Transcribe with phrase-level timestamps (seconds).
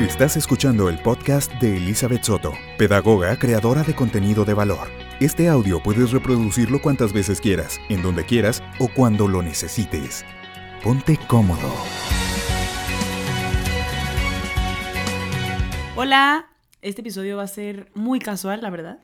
[0.00, 4.86] Estás escuchando el podcast de Elizabeth Soto, pedagoga creadora de contenido de valor.
[5.18, 10.24] Este audio puedes reproducirlo cuantas veces quieras, en donde quieras o cuando lo necesites.
[10.84, 11.74] Ponte cómodo.
[15.96, 16.46] Hola,
[16.80, 19.00] este episodio va a ser muy casual, la verdad,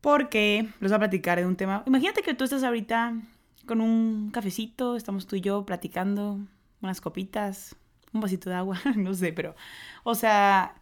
[0.00, 1.82] porque les voy a platicar de un tema.
[1.86, 3.20] Imagínate que tú estás ahorita
[3.66, 6.40] con un cafecito, estamos tú y yo platicando,
[6.80, 7.76] unas copitas,
[8.12, 9.54] un vasito de agua, no sé, pero,
[10.04, 10.74] o sea,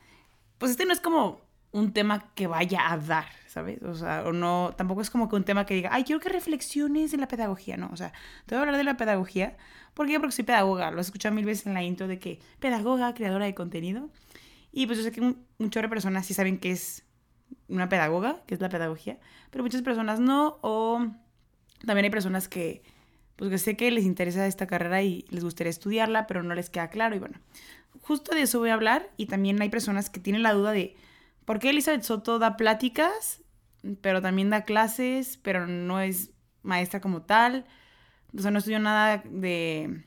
[0.59, 3.83] pues este no es como un tema que vaya a dar, ¿sabes?
[3.83, 6.31] O sea, o no, tampoco es como que un tema que diga, ay, quiero que
[6.31, 8.13] reflexiones en la pedagogía, no, o sea,
[8.47, 9.57] te voy a hablar de la pedagogía,
[9.95, 10.19] ¿por qué?
[10.19, 13.45] Porque soy pedagoga, lo he escuchado mil veces en la intro de que pedagoga, creadora
[13.45, 14.09] de contenido,
[14.73, 17.05] y pues yo sé que un chorro de personas sí saben que es
[17.69, 19.19] una pedagoga, que es la pedagogía,
[19.51, 21.07] pero muchas personas no, o
[21.85, 22.83] también hay personas que,
[23.39, 26.71] pues que sé que les interesa esta carrera y les gustaría estudiarla, pero no les
[26.71, 27.15] queda claro.
[27.15, 27.39] Y bueno,
[28.03, 29.11] justo de eso voy a hablar.
[29.17, 30.97] Y también hay personas que tienen la duda de
[31.45, 33.41] por qué Elizabeth Soto da pláticas,
[34.01, 36.33] pero también da clases, pero no es
[36.65, 37.65] maestra como tal.
[38.37, 40.03] O sea, no estudió nada de,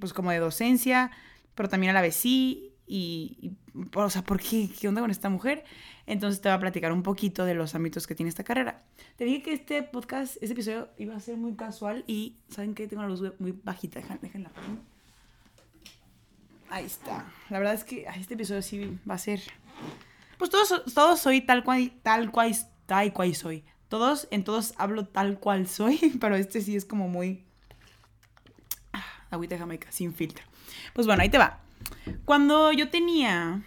[0.00, 1.10] pues como de docencia,
[1.54, 2.71] pero también a la vez sí.
[2.94, 3.52] Y, y
[3.94, 4.68] o sea, ¿por qué?
[4.68, 5.64] ¿Qué onda con esta mujer?
[6.04, 8.82] Entonces te voy a platicar un poquito de los ámbitos que tiene esta carrera.
[9.16, 12.86] Te dije que este podcast, este episodio iba a ser muy casual y ¿saben qué?
[12.86, 14.50] Tengo la luz muy bajita, déjenla.
[16.68, 17.32] Ahí está.
[17.48, 19.40] La verdad es que este episodio sí va a ser...
[20.36, 22.54] Pues todos, todos soy tal cual, tal cual,
[22.84, 23.64] tal cual soy.
[23.88, 27.42] Todos, en todos hablo tal cual soy, pero este sí es como muy...
[28.92, 30.44] Ah, agüita jamaica, sin filtro.
[30.92, 31.62] Pues bueno, ahí te va.
[32.24, 33.62] Cuando yo tenía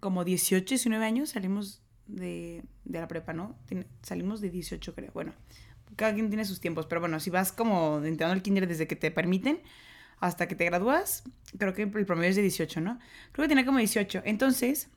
[0.00, 3.56] como 18, 19 años, salimos de, de la prepa, ¿no?
[4.02, 5.10] salimos de 18, creo.
[5.12, 5.32] Bueno,
[5.96, 8.96] cada quien tiene sus tiempos, pero bueno, si vas como entrando al kinder desde que
[8.96, 9.60] te permiten
[10.20, 11.24] hasta que te gradúas,
[11.58, 12.98] creo que el promedio es de 18, ¿no?
[13.32, 14.22] Creo que tenía como 18.
[14.24, 14.88] Entonces,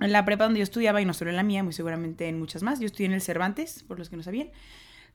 [0.00, 2.38] en la prepa donde yo estudiaba, y no solo en la mía, muy seguramente en
[2.38, 4.50] muchas más, yo estudié en el Cervantes, por los que no sabían,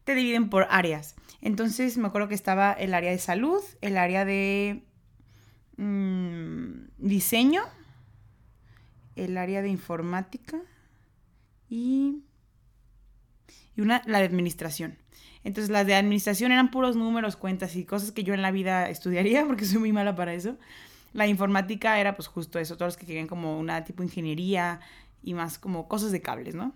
[0.04, 1.16] te dividen por áreas.
[1.42, 4.84] Entonces, me acuerdo que estaba el área de salud, el área de
[5.82, 7.64] mmm, diseño,
[9.16, 10.62] el área de informática
[11.70, 12.24] y,
[13.78, 14.98] una, la de administración.
[15.44, 18.90] Entonces las de administración eran puros números, cuentas y cosas que yo en la vida
[18.96, 20.58] estudiaría porque soy muy mala para eso.
[21.14, 24.80] La informática era pues justo eso, todos los que querían como una tipo ingeniería
[25.24, 26.74] y más como cosas de cables, ¿no?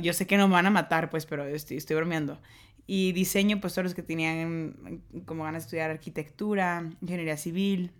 [0.00, 2.40] yo sé que no me van a matar pues, pero estoy, estoy bromeando.
[2.86, 7.92] Y diseño pues todos los que tenían como ganas de estudiar arquitectura, ingeniería civil,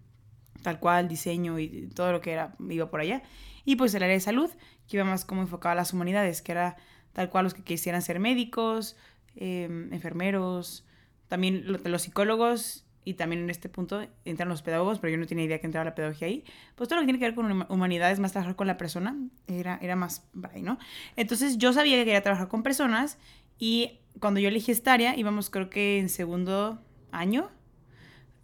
[0.63, 3.23] tal cual, diseño y todo lo que era, iba por allá.
[3.65, 4.51] Y pues el área de salud,
[4.89, 6.77] que iba más como enfocado a las humanidades, que era
[7.13, 8.97] tal cual los que quisieran ser médicos,
[9.35, 10.85] em, enfermeros,
[11.29, 15.45] también los psicólogos y también en este punto entran los pedagogos, pero yo no tenía
[15.45, 16.45] idea que entraba la pedagogía ahí.
[16.75, 19.17] Pues todo lo que tiene que ver con humanidades, más trabajar con la persona,
[19.47, 20.79] era, era más ahí, ¿no?
[21.15, 23.19] Entonces yo sabía que quería trabajar con personas
[23.59, 26.81] y cuando yo elegí esta área, íbamos creo que en segundo
[27.13, 27.51] año,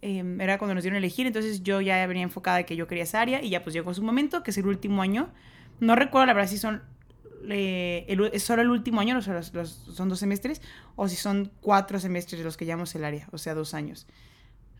[0.05, 2.87] Em, era cuando nos dieron a elegir, entonces yo ya venía enfocada de que yo
[2.87, 5.29] quería esa área y ya pues llegó su momento, que es el último año.
[5.79, 6.81] No recuerdo la verdad si son
[7.49, 10.61] eh, es solo el último año, o sea, los, son dos semestres,
[10.97, 14.05] o si son cuatro semestres los que llamamos el área, o sea, dos años.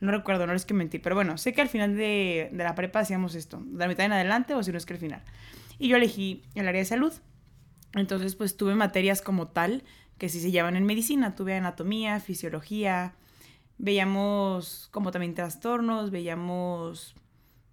[0.01, 2.75] No recuerdo, no es que mentir, pero bueno, sé que al final de, de la
[2.75, 5.21] prepa hacíamos esto, de la mitad en adelante o si no es que al final.
[5.79, 7.13] Y yo elegí el área de salud.
[7.93, 9.83] Entonces, pues tuve materias como tal,
[10.17, 11.33] que sí se llaman en medicina.
[11.35, 13.13] Tuve anatomía, fisiología,
[13.77, 17.15] veíamos como también trastornos, veíamos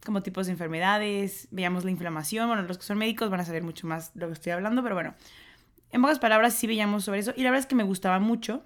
[0.05, 2.49] como tipos de enfermedades, veíamos la inflamación.
[2.49, 4.83] Bueno, los que son médicos van a saber mucho más de lo que estoy hablando,
[4.83, 5.15] pero bueno,
[5.91, 7.33] en pocas palabras sí veíamos sobre eso.
[7.37, 8.65] Y la verdad es que me gustaba mucho.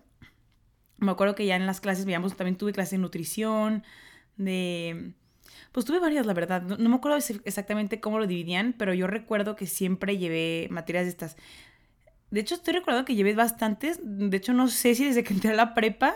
[0.98, 3.82] Me acuerdo que ya en las clases veíamos, también tuve clases de nutrición,
[4.36, 5.14] de...
[5.72, 6.62] Pues tuve varias, la verdad.
[6.62, 11.10] No, me acuerdo exactamente cómo lo dividían, pero yo recuerdo que siempre llevé materias de
[11.10, 11.36] estas.
[12.30, 13.98] De hecho, estoy recordando que llevé bastantes.
[14.00, 16.14] De hecho, no sé si desde que entré a la prepa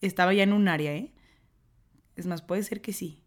[0.00, 1.12] estaba ya en un área, ¿eh?
[2.16, 3.22] Es más, puede ser que sí.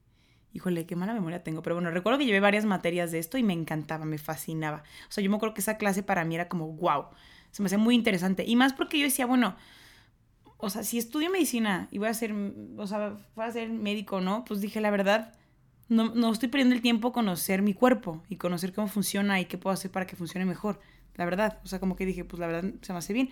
[0.54, 1.64] Híjole, qué mala memoria tengo.
[1.64, 4.84] Pero bueno, recuerdo que llevé varias materias de esto y me encantaba, me fascinaba.
[5.10, 7.06] O sea, yo me acuerdo que esa clase para mí era como, wow,
[7.52, 8.46] se me hacía muy interesante.
[8.46, 9.56] Y más porque yo decía, bueno,
[10.58, 12.34] o sea, si estudio medicina y voy a ser,
[12.78, 14.46] o sea, voy a ser médico, ¿no?
[14.46, 15.34] Pues dije, la verdad,
[15.90, 19.58] no, no estoy perdiendo el tiempo conocer mi cuerpo y conocer cómo funciona y qué
[19.58, 20.80] puedo hacer para que funcione mejor.
[21.16, 23.30] La verdad, o sea, como que dije, pues la verdad se me hace bien.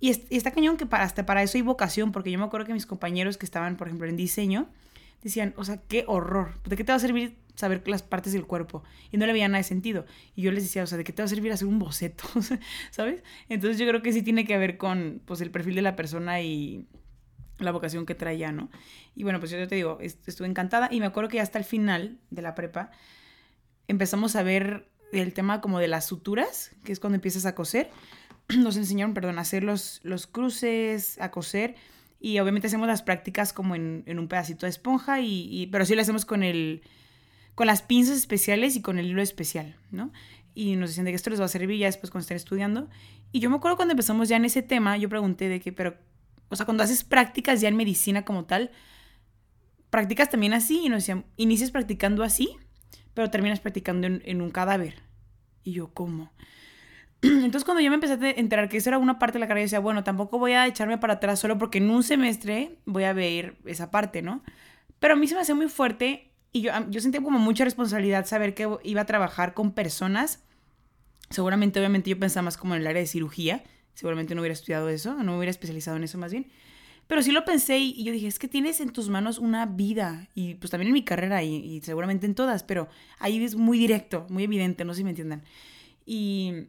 [0.00, 2.72] Y, está cañón que para, hasta para eso hay vocación, porque yo me acuerdo que
[2.72, 4.68] mis compañeros que estaban, por ejemplo, en diseño,
[5.22, 8.46] decían, o sea, qué horror, ¿de qué te va a servir saber las partes del
[8.46, 8.82] cuerpo?
[9.12, 10.06] Y no le veía nada de sentido.
[10.34, 12.24] Y yo les decía, o sea, ¿de qué te va a servir hacer un boceto?
[12.90, 13.22] ¿Sabes?
[13.50, 16.40] Entonces yo creo que sí tiene que ver con, pues, el perfil de la persona
[16.40, 16.86] y
[17.58, 18.70] la vocación que traía, ¿no?
[19.14, 22.18] Y bueno, pues yo te digo, estuve encantada y me acuerdo que hasta el final
[22.30, 22.90] de la prepa,
[23.86, 27.90] empezamos a ver el tema como de las suturas, que es cuando empiezas a coser.
[28.58, 31.76] Nos enseñaron, perdón, a hacer los, los cruces, a coser.
[32.20, 36.02] Y obviamente hacemos las prácticas como en, un pedacito de esponja, y, pero sí lo
[36.02, 36.82] hacemos con, el,
[37.54, 40.12] con las pinzas especiales y con el hilo especial, ¿no?
[40.54, 42.90] Y nos decían de que esto les va a servir ya después cuando estén estudiando.
[43.32, 45.96] Y yo me acuerdo cuando empezamos ya en ese tema, yo pregunté de que, pero,
[46.50, 48.70] o sea, cuando haces prácticas ya en medicina como tal,
[49.88, 50.82] ¿practicas también así?
[50.84, 52.50] Y nos decían, inicias practicando así,
[53.14, 54.96] pero terminas practicando en, en un cadáver.
[55.62, 56.32] Y yo, ¿cómo?
[57.22, 59.62] Entonces cuando yo me empecé a enterar que eso era una parte de la carrera,
[59.62, 63.04] yo decía, bueno, tampoco voy a echarme para atrás solo porque en un semestre voy
[63.04, 64.42] a ver esa parte, ¿no?
[64.98, 68.26] Pero a mí se me hacía muy fuerte y yo, yo sentía como mucha responsabilidad
[68.26, 70.42] saber que iba a trabajar con personas.
[71.28, 73.62] Seguramente, obviamente yo pensaba más como en el área de cirugía.
[73.94, 76.50] Seguramente no hubiera estudiado eso, no me hubiera especializado en eso más bien.
[77.06, 80.28] Pero sí lo pensé y, yo dije, es que tienes en tus manos una vida.
[80.34, 82.88] Y pues también en mi carrera y, y seguramente en todas, pero
[83.18, 85.42] ahí es muy directo, muy evidente, no sé si me entiendan.
[86.06, 86.68] Y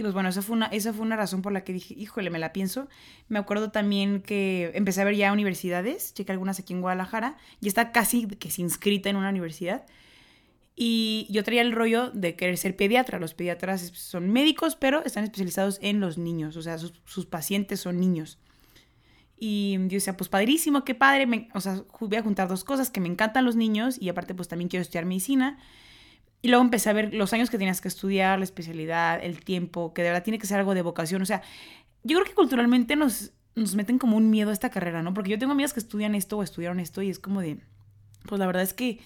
[0.00, 2.30] y pues bueno, esa fue, una, esa fue una razón por la que dije, híjole,
[2.30, 2.88] me la pienso.
[3.28, 7.68] Me acuerdo también que empecé a ver ya universidades, chequé algunas aquí en Guadalajara, y
[7.68, 9.84] está casi que se inscrita en una universidad.
[10.74, 13.18] Y yo traía el rollo de querer ser pediatra.
[13.18, 18.00] Los pediatras son médicos, pero están especializados en los niños, o sea, sus, pacientes son
[18.00, 18.38] niños.
[19.38, 23.02] Y yo decía, pues padrísimo, qué padre, o sea, voy a juntar dos cosas, que
[23.02, 25.58] me encantan los niños y aparte pues también quiero estudiar medicina.
[26.42, 29.92] Y luego empecé a ver los años que tenías que estudiar, la especialidad, el tiempo,
[29.92, 31.20] que de verdad tiene que ser algo de vocación.
[31.20, 31.42] O sea,
[32.02, 35.12] yo creo que culturalmente nos, nos meten como un miedo a esta carrera, ¿no?
[35.12, 37.58] Porque yo tengo amigas que estudian esto o estudiaron esto y es como de,
[38.26, 39.00] pues la verdad es que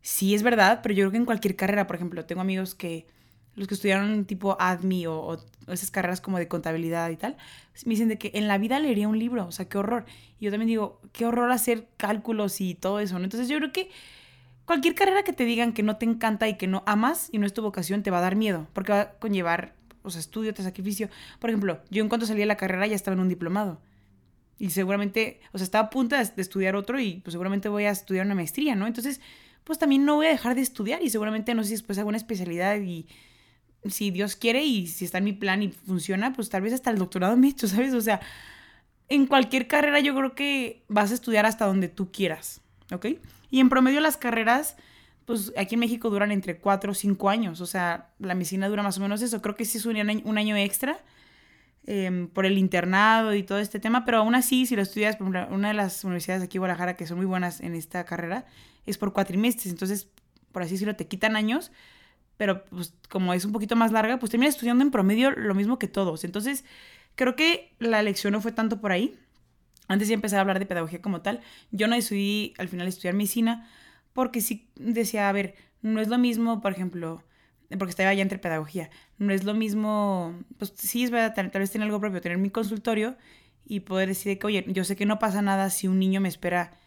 [0.00, 3.06] sí es verdad, pero yo creo que en cualquier carrera, por ejemplo, tengo amigos que
[3.54, 5.38] los que estudiaron tipo ADMI o, o,
[5.72, 7.36] esas carreras como de contabilidad y tal,
[7.84, 10.04] me dicen de que en la vida leería un libro, o sea, qué horror.
[10.38, 13.24] Y yo también digo, qué horror hacer cálculos y todo eso, ¿no?
[13.24, 13.90] Entonces yo creo que
[14.66, 17.46] cualquier carrera que te digan que no te encanta y que no amas y no
[17.46, 20.52] es tu vocación te va a dar miedo, porque va a conllevar, o sea, estudio,
[20.52, 21.08] te sacrificio.
[21.38, 23.80] Por ejemplo, yo en cuanto salí de la carrera ya estaba en un diplomado.
[24.58, 27.90] Y seguramente, o sea, estaba a punto de, estudiar otro y pues seguramente voy a
[27.90, 28.86] estudiar una maestría, ¿no?
[28.86, 29.20] Entonces,
[29.64, 32.08] pues también no voy a dejar de estudiar y seguramente no sé si después hago
[32.08, 33.06] una especialidad y
[33.84, 36.90] si Dios quiere y si está en mi plan y funciona, pues tal vez hasta
[36.90, 37.94] el doctorado me hecho, ¿sabes?
[37.94, 38.20] O sea,
[39.08, 43.06] en cualquier carrera yo creo que vas a estudiar hasta donde tú quieras, ¿ok?
[43.50, 44.76] Y en promedio las carreras,
[45.24, 47.60] pues aquí en México duran entre 4 o 5 años.
[47.60, 49.42] O sea, la medicina dura más o menos eso.
[49.42, 49.96] Creo que sí es un
[50.38, 50.98] año, extra
[51.86, 54.04] em, por el internado y todo este tema.
[54.04, 56.94] Pero aún así, si lo estudias, por una de las universidades de aquí en Guadalajara
[56.94, 58.46] que son muy buenas en esta carrera,
[58.86, 59.72] es por cuatrimestres.
[59.72, 60.08] Entonces,
[60.52, 61.72] por así decirlo, te quitan años.
[62.36, 65.78] Pero pues como es un poquito más larga, pues terminas estudiando en promedio lo mismo
[65.78, 66.24] que todos.
[66.24, 66.64] Entonces,
[67.14, 69.18] creo que la lección no fue tanto por ahí
[69.88, 71.40] antes de empezar a hablar de pedagogía como tal,
[71.70, 73.68] yo no decidí al final estudiar medicina
[74.12, 77.22] porque sí decía, a ver, no es lo mismo, por ejemplo,
[77.78, 81.70] porque estaba ya entre pedagogía, no es lo mismo, pues sí es verdad, tal, vez
[81.70, 83.16] tener algo propio, tener mi consultorio
[83.64, 86.28] y poder decir que, oye, yo sé que no pasa nada si un niño me
[86.28, 86.78] espera,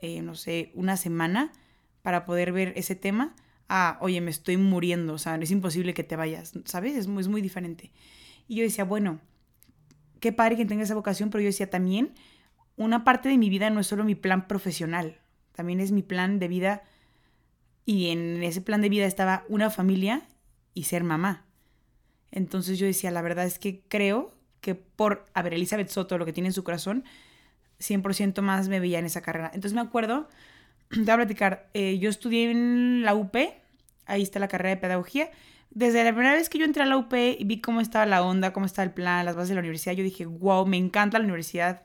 [0.00, 1.52] eh, no sé, una semana
[2.02, 3.34] para poder ver ese tema,
[3.68, 6.96] ah, oye, me estoy muriendo, o sea, es imposible que te vayas, ¿sabes?
[6.96, 7.92] Es muy, es muy diferente.
[8.48, 9.20] Y yo decía, bueno,
[10.20, 12.12] qué padre que tenga esa vocación, pero yo decía también,
[12.76, 15.18] una parte de mi vida no es solo mi plan profesional,
[15.52, 16.82] también es mi plan de vida
[17.84, 20.22] y en ese plan de vida estaba una familia
[20.74, 21.44] y ser mamá.
[22.30, 26.24] Entonces yo decía, la verdad es que creo que por, a ver, Elizabeth Soto, lo
[26.24, 27.04] que tiene en su corazón,
[27.80, 29.50] 100% más me veía en esa carrera.
[29.52, 30.28] Entonces me acuerdo,
[30.88, 33.36] te voy a platicar, eh, yo estudié en la UP,
[34.06, 35.30] ahí está la carrera de pedagogía.
[35.70, 38.22] Desde la primera vez que yo entré a la UP y vi cómo estaba la
[38.22, 41.18] onda, cómo estaba el plan, las bases de la universidad, yo dije, wow, me encanta
[41.18, 41.82] la universidad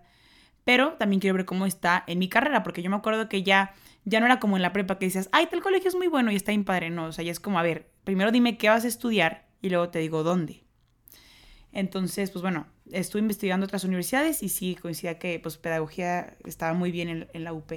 [0.68, 3.74] pero también quiero ver cómo está en mi carrera, porque yo me acuerdo que ya,
[4.04, 6.30] ya no era como en la prepa que dices, ay, tal colegio es muy bueno
[6.30, 8.68] y está bien padre, no, o sea, ya es como, a ver, primero dime qué
[8.68, 10.66] vas a estudiar y luego te digo dónde.
[11.72, 16.92] Entonces, pues bueno, estuve investigando otras universidades y sí coincidía que pues pedagogía estaba muy
[16.92, 17.72] bien en, en la UP.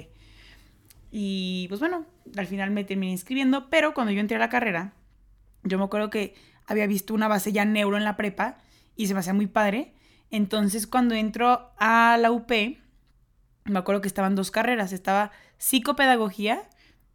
[1.11, 2.05] Y pues bueno,
[2.35, 4.95] al final me terminé inscribiendo, pero cuando yo entré a la carrera,
[5.63, 6.35] yo me acuerdo que
[6.67, 8.57] había visto una base ya neuro en la prepa
[8.97, 9.93] y se me hacía muy padre.
[10.31, 12.51] Entonces, cuando entro a la UP,
[13.65, 16.63] me acuerdo que estaban dos carreras, estaba psicopedagogía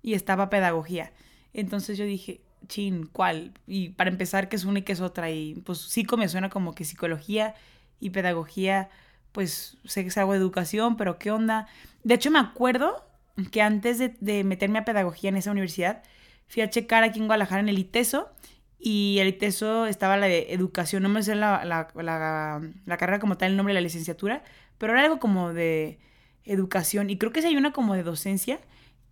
[0.03, 1.13] y estaba pedagogía.
[1.53, 3.53] Entonces yo dije, chin, ¿cuál?
[3.67, 5.31] Y para empezar, ¿qué es una y qué es otra?
[5.31, 7.55] Y pues psico me suena como que psicología
[7.99, 8.91] y pedagogía,
[9.33, 11.67] pues sé que es algo de educación, pero ¿qué onda?
[12.05, 13.05] De hecho, me acuerdo
[13.51, 16.03] que antes de, meterme a pedagogía en esa universidad,
[16.49, 18.31] fui a checar aquí en Guadalajara en el ITESO
[18.79, 23.37] y el ITESO estaba la de educación, no me sé la, la, la, carrera como
[23.37, 24.45] tal, el nombre de la licenciatura,
[24.79, 25.99] pero era algo como de
[26.45, 28.61] educación y creo que sí hay una como de docencia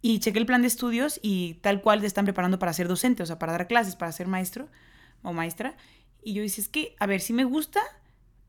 [0.03, 3.23] Y chequé el plan de estudios y tal cual te están preparando para ser docente,
[3.23, 4.69] o sea, para dar clases, para ser maestro
[5.23, 5.77] o maestra.
[6.23, 7.81] Y yo dije, es que, a ver, sí me gusta,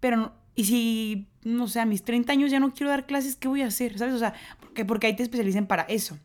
[0.01, 3.47] pero y si, no sé, a mis 30 años ya no quiero dar clases, ¿qué
[3.47, 3.97] voy a hacer?
[3.97, 4.15] ¿Sabes?
[4.15, 6.17] O sea, porque, porque ahí te especializan para eso.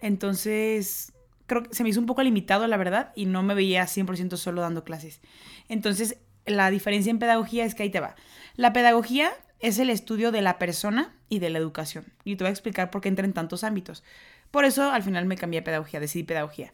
[0.00, 1.12] Entonces,
[1.46, 4.36] creo que se me hizo un poco limitado, la verdad, y no me veía 100%
[4.36, 5.20] solo dando clases.
[5.68, 8.14] Entonces, la diferencia en pedagogía es que ahí te va.
[8.54, 12.04] La pedagogía es el estudio de la persona y de la educación.
[12.24, 14.04] Y te voy a explicar por qué entra en tantos ámbitos.
[14.50, 16.72] Por eso al final me cambié a pedagogía, decidí pedagogía.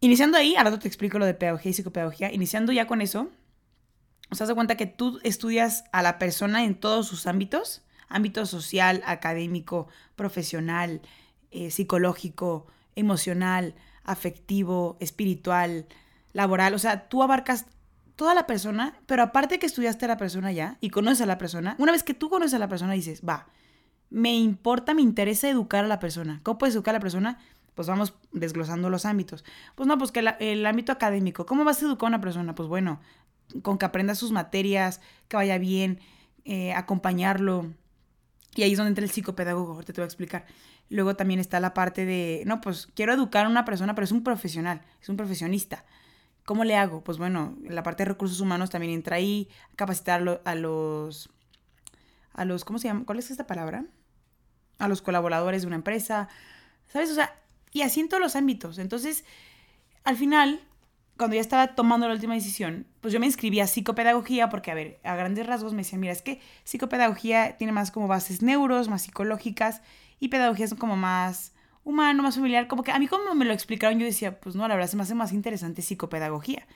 [0.00, 2.32] Iniciando ahí, ahora te explico lo de pedagogía y psicopedagogía.
[2.32, 3.30] Iniciando ya con eso,
[4.30, 9.02] os das cuenta que tú estudias a la persona en todos sus ámbitos, ámbito social,
[9.06, 11.00] académico, profesional,
[11.50, 12.66] eh, psicológico,
[12.96, 13.74] emocional,
[14.04, 15.86] afectivo, espiritual,
[16.32, 16.74] laboral.
[16.74, 17.66] O sea, tú abarcas
[18.16, 21.38] toda la persona, pero aparte que estudiaste a la persona ya y conoces a la
[21.38, 23.48] persona, una vez que tú conoces a la persona dices, va,
[24.10, 26.40] me importa, me interesa educar a la persona.
[26.42, 27.38] ¿Cómo puedes educar a la persona?
[27.74, 29.44] Pues vamos desglosando los ámbitos.
[29.74, 31.46] Pues no, pues que el ámbito académico.
[31.46, 32.54] ¿Cómo vas a educar a una persona?
[32.54, 33.00] Pues bueno,
[33.62, 35.98] con que aprenda sus materias, que vaya bien,
[36.44, 37.72] eh, acompañarlo.
[38.54, 40.46] Y ahí es donde entra el psicopedagogo, ahorita te voy a explicar.
[40.88, 44.12] Luego también está la parte de, no, pues quiero educar a una persona, pero es
[44.12, 45.84] un profesional, es un profesionista.
[46.44, 47.02] ¿Cómo le hago?
[47.02, 51.30] Pues bueno, la parte de recursos humanos también entra ahí, capacitar a los,
[52.32, 53.04] a los, ¿cómo se llama?
[53.06, 53.86] ¿Cuál es esta palabra?
[54.78, 56.28] A los colaboradores de una empresa,
[56.86, 57.10] ¿sabes?
[57.10, 57.34] O sea,
[57.72, 58.78] y así en todos los ámbitos.
[58.78, 59.24] Entonces,
[60.04, 60.60] al final,
[61.16, 64.74] cuando ya estaba tomando la última decisión, pues yo me inscribí a psicopedagogía porque, a
[64.74, 68.88] ver, a grandes rasgos me decían, mira, es que psicopedagogía tiene más como bases neuros,
[68.88, 69.82] más psicológicas,
[70.18, 71.52] y pedagogía es como más
[71.84, 74.66] humano, más familiar, como que a mí como me lo explicaron yo decía, pues no,
[74.66, 76.66] la verdad se me hace más interesante psicopedagogía.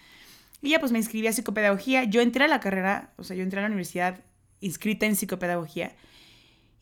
[0.61, 3.43] Y ya pues me inscribí a psicopedagogía, yo entré a la carrera, o sea, yo
[3.43, 4.21] entré a la universidad
[4.61, 5.93] inscrita en psicopedagogía,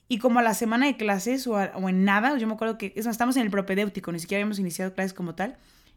[0.08, 3.06] y como a la semana de clases o, en nada, yo me acuerdo que es,
[3.06, 5.56] estamos en el propedéutico, ni siquiera habíamos iniciado clases como tal,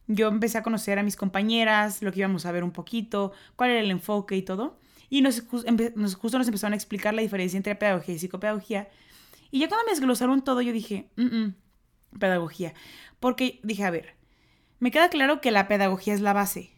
[0.10, 3.70] yo empecé a conocer a mis compañeras, lo que íbamos a ver un poquito, cuál
[3.70, 4.80] era el enfoque y todo.
[5.08, 8.90] Y nos, justo nos empezaron a explicar la diferencia entre pedagogía y psicopedagogía.
[9.52, 11.12] Y ya cuando me desglosaron todo, yo dije,
[12.18, 12.74] pedagogía.
[13.20, 14.16] Porque dije, a ver,
[14.80, 16.72] me queda claro que la pedagogía es la base.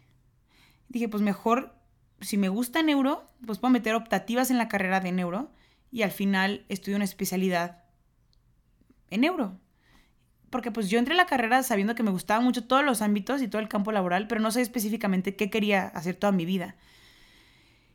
[0.90, 1.74] Dije, pues mejor,
[2.20, 5.50] si me gusta neuro, pues puedo meter optativas en la carrera de neuro
[5.90, 7.84] y al final estudio una especialidad
[9.08, 9.58] en neuro.
[10.52, 13.40] Porque pues yo entré a la carrera sabiendo que me gustaban mucho todos los ámbitos
[13.40, 16.76] y todo el campo laboral, pero no sé específicamente qué quería hacer toda mi vida.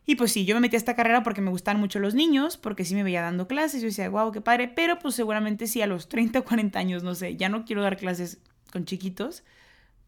[0.04, 2.56] Y pues sí, yo me metí a esta carrera porque me gustaban mucho los niños,
[2.56, 5.82] porque sí me veía dando clases, yo decía, wow, qué padre, pero pues seguramente sí
[5.82, 8.38] a los 30 o 40 años, no sé, ya no quiero dar clases
[8.72, 9.44] con chiquitos,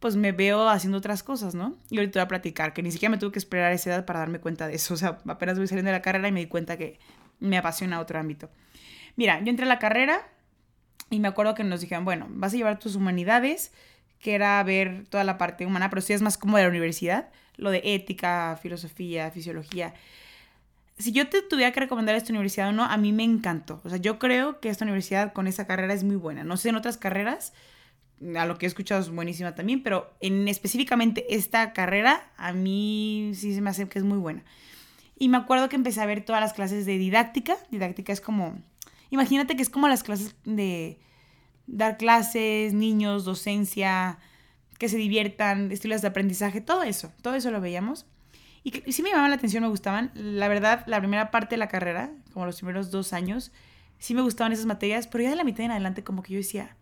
[0.01, 1.79] pues me veo haciendo otras cosas, ¿no?
[1.89, 4.07] Y ahorita voy a platicar, que ni siquiera me tuve que esperar a esa edad
[4.07, 6.41] para darme cuenta de eso, o sea, apenas voy saliendo de la carrera y me
[6.41, 6.99] di cuenta que
[7.39, 8.51] me apasiona otro ámbito.
[9.15, 10.27] Mira, yo entré a la carrera
[11.11, 13.73] y me acuerdo que nos dijeron, bueno, vas a llevar tus humanidades,
[14.21, 17.31] que era ver toda la parte humana, pero sí es más como de la universidad,
[17.57, 19.95] lo de ética, filosofía, fisiología.
[20.99, 23.81] Si yo te tuviera que recomendar esta universidad o no, a mí me encantó.
[23.85, 26.45] O sea, yo creo que esta universidad con esa carrera es muy buena.
[26.45, 27.55] No sé en otras carreras,
[28.37, 33.33] a lo que he escuchado es buenísima también, pero en específicamente esta carrera a mí
[33.35, 34.45] sí se me hace que es muy buena.
[35.19, 37.57] Y me acuerdo que empecé a ver todas las clases de didáctica.
[37.71, 38.59] Didáctica es como,
[39.11, 40.99] imagínate que es como las clases de
[41.67, 44.19] dar clases, niños, docencia,
[44.79, 48.07] que se diviertan, estilos de aprendizaje, todo eso, todo eso lo veíamos.
[48.65, 50.11] Y, sí me llamaban la atención, me gustaban.
[50.15, 53.53] La verdad, la primera parte de la carrera, como los primeros dos años,
[53.99, 56.39] sí me gustaban esas materias, pero ya de la mitad en adelante como que yo
[56.39, 56.77] decía,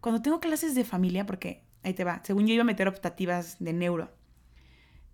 [0.00, 3.56] cuando tengo clases de familia, porque ahí te va, según yo iba a meter optativas
[3.60, 4.10] de neuro,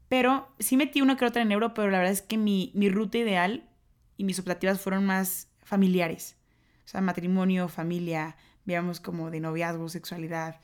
[0.09, 2.89] pero sí metí una que otra en neuro, pero la verdad es que mi, mi
[2.89, 3.69] ruta ideal
[4.17, 6.37] y mis optativas fueron más familiares.
[6.85, 10.61] O sea, matrimonio, familia, veamos como de noviazgo, sexualidad,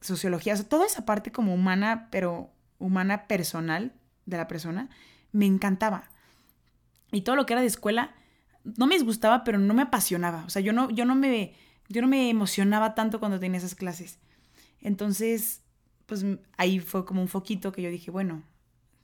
[0.00, 3.94] sociología, o sea, toda esa parte como humana, pero humana personal
[4.26, 4.90] de la persona,
[5.32, 6.10] me encantaba.
[7.10, 8.14] Y todo lo que era de escuela,
[8.64, 10.44] no me disgustaba, pero no me apasionaba.
[10.44, 11.54] O sea, yo no, yo no me,
[11.88, 14.18] yo no me emocionaba tanto cuando tenía esas clases.
[14.80, 15.62] Entonces,
[16.06, 16.24] pues
[16.58, 18.42] ahí fue como un foquito que yo dije, bueno,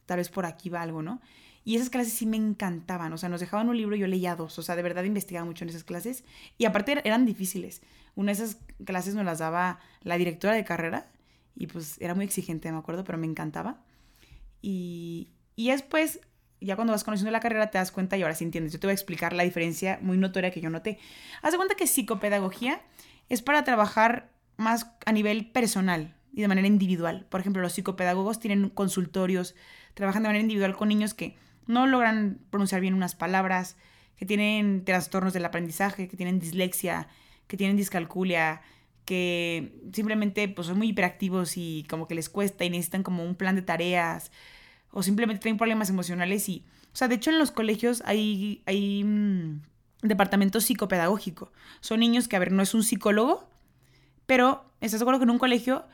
[0.04, 1.20] tal vez por aquí va algo, ¿no?
[1.64, 4.34] Y esas clases sí me encantaban, o sea, nos dejaban un libro y yo leía
[4.34, 6.24] dos, o sea, de verdad investigaba mucho en esas clases
[6.56, 7.82] y aparte eran difíciles.
[8.14, 11.10] Una de esas clases nos las daba la directora de carrera
[11.54, 13.82] y pues era muy exigente, me acuerdo, pero me encantaba.
[14.62, 16.20] Y, y después,
[16.60, 18.72] ya cuando vas conociendo la carrera te das cuenta y ahora sí entiendes.
[18.72, 20.98] Yo te voy a explicar la diferencia muy notoria que yo noté.
[21.42, 22.80] Haz de cuenta que psicopedagogía
[23.28, 27.26] es para trabajar más a nivel personal y de manera individual.
[27.28, 29.54] Por ejemplo, los psicopedagogos tienen consultorios,
[29.94, 31.36] trabajan de manera individual con niños que
[31.66, 33.76] no logran pronunciar bien unas palabras,
[34.16, 37.08] que tienen trastornos del aprendizaje, que tienen dislexia,
[37.46, 38.60] que tienen discalculia,
[39.04, 43.34] que simplemente pues, son muy hiperactivos y como que les cuesta y necesitan como un
[43.34, 44.30] plan de tareas
[44.92, 49.04] o simplemente tienen problemas emocionales y, o sea, de hecho en los colegios hay, hay
[49.04, 49.62] mm,
[50.02, 51.52] departamento psicopedagógico.
[51.80, 53.48] Son niños que, a ver, no es un psicólogo,
[54.26, 55.86] pero ¿estás de acuerdo que en un colegio,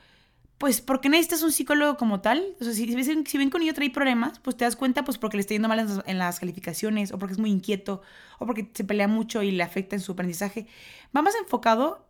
[0.57, 2.55] pues, ¿por qué necesitas un psicólogo como tal?
[2.59, 5.41] O sea, si, si ven que trae problemas, pues te das cuenta, pues, porque le
[5.41, 8.01] está yendo mal en las, calificaciones, o porque es muy inquieto,
[8.39, 10.67] o porque se pelea mucho y le afecta en su aprendizaje.
[11.15, 12.07] Va más enfocado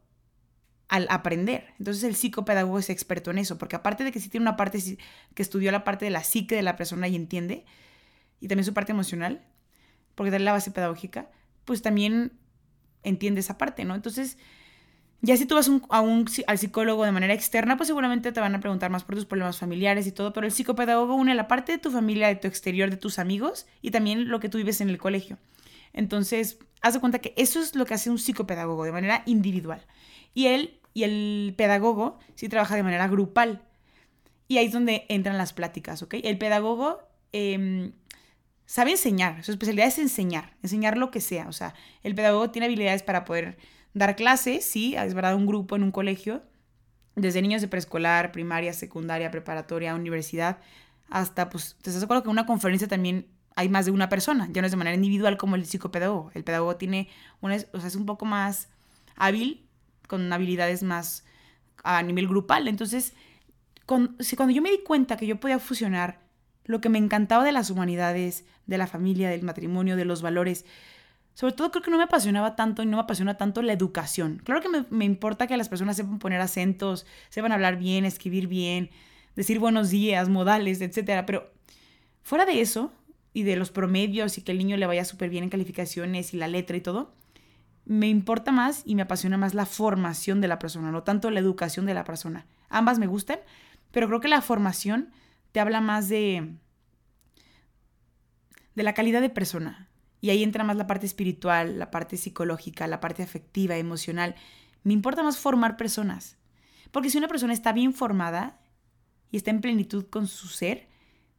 [0.88, 1.74] al aprender.
[1.78, 4.82] Entonces el psicopedagogo es experto en eso, porque aparte de que sí tiene una parte
[5.34, 7.66] que estudió la parte de la psique de la persona y entiende,
[8.40, 9.44] y también su parte emocional,
[10.16, 11.30] porque da la base pedagógica,
[11.66, 12.32] pues también
[13.04, 13.94] entiende esa parte, ¿no?
[13.94, 14.38] Entonces,
[15.22, 18.54] ya si tú vas a un, al psicólogo de manera externa, pues seguramente te van
[18.54, 21.72] a preguntar más por tus problemas familiares y todo, pero el psicopedagogo une la parte
[21.72, 24.80] de tu familia, de tu exterior, de tus amigos y también lo que tú vives
[24.82, 25.38] en el colegio.
[25.94, 29.86] Entonces, haz de cuenta que eso es lo que hace un psicopedagogo de manera individual.
[30.34, 33.62] Y él y el pedagogo sí trabaja de manera grupal.
[34.48, 36.16] Y ahí es donde entran las pláticas, ¿ok?
[36.24, 37.00] El pedagogo
[37.34, 37.92] em,
[38.66, 41.48] sabe enseñar, su especialidad es enseñar, enseñar lo que sea.
[41.50, 43.58] O sea, el pedagogo tiene habilidades para poder
[43.98, 46.44] dar clases, sí, es verdad, un grupo en un colegio,
[47.16, 50.60] desde niños de preescolar, primaria, secundaria, preparatoria, universidad,
[51.10, 54.10] hasta, pues, ¿te estás de acuerdo que en una conferencia también hay más de una
[54.10, 54.48] persona?
[54.52, 56.32] Ya no es de manera individual como el psicopedagogo.
[56.34, 57.10] El pedagogo tiene,
[57.42, 58.70] una, o sea, es un poco más
[59.16, 59.66] hábil,
[60.08, 61.26] con habilidades más
[61.84, 62.68] a nivel grupal.
[62.68, 63.14] Entonces,
[64.20, 66.20] si cuando yo me di cuenta que yo podía fusionar
[66.66, 70.66] lo que me encantaba de las humanidades, de la familia, del matrimonio, de los valores.
[71.38, 74.42] Sobre todo creo que no me apasionaba tanto y no me apasiona tanto la educación.
[74.44, 78.90] Claro que me, importa que las personas sepan poner acentos, sepan hablar bien, escribir bien,
[79.36, 81.24] decir buenos días, modales, etc.
[81.28, 81.54] Pero
[82.24, 82.92] fuera de eso
[83.34, 86.38] y de los promedios y que el niño le vaya súper bien en calificaciones y
[86.38, 87.14] la letra y todo,
[87.86, 91.40] me importa más y me apasiona más la formación de la persona, no tanto la
[91.40, 92.48] educación de la persona.
[92.68, 93.38] Ambas me gustan,
[93.92, 95.12] pero creo que la formación
[95.52, 96.56] te habla más de,
[98.74, 99.87] de la calidad de persona.
[100.22, 104.36] Y ahí entra más la parte espiritual, la parte psicológica, la parte afectiva, emocional.
[104.84, 106.38] Me importa más formar personas.
[106.92, 108.60] Porque si una persona está bien formada
[109.32, 110.88] y está en plenitud con su ser,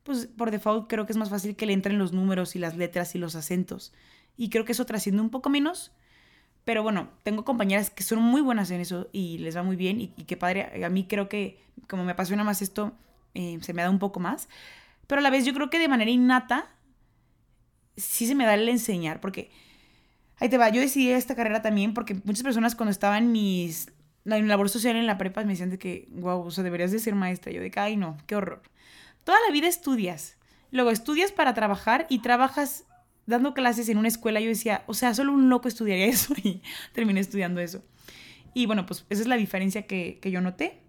[0.04, 2.76] pues por default creo que es más fácil que le entren los números y las
[2.76, 3.92] letras y los acentos.
[4.36, 5.92] Y creo que eso trasciende un poco menos.
[6.64, 10.00] Pero bueno, tengo compañeras que son muy buenas en eso y les va muy bien.
[10.00, 10.84] Y, y qué padre.
[10.84, 12.92] A mí creo que como me apasiona más esto,
[13.34, 14.48] eh, se me da un poco más.
[15.06, 16.66] Pero a la vez yo creo que de manera innata
[17.98, 19.50] sí se me da el enseñar, porque
[20.37, 23.88] ahí te va, yo decidí esta carrera también porque muchas personas cuando estaban en mis
[24.24, 26.98] en labor social en la prepa me decían de que, wow, o sea, deberías de
[26.98, 27.52] ser maestra.
[27.52, 28.62] Yo de que, ay, no, qué horror.
[29.24, 30.37] Toda la vida estudias.
[30.70, 32.84] Luego estudias para trabajar y trabajas
[33.26, 34.40] dando clases en una escuela.
[34.40, 37.82] Yo decía, o sea, solo un loco estudiaría eso y terminé estudiando eso.
[38.54, 40.80] Y bueno, pues esa es la diferencia que, que yo noté.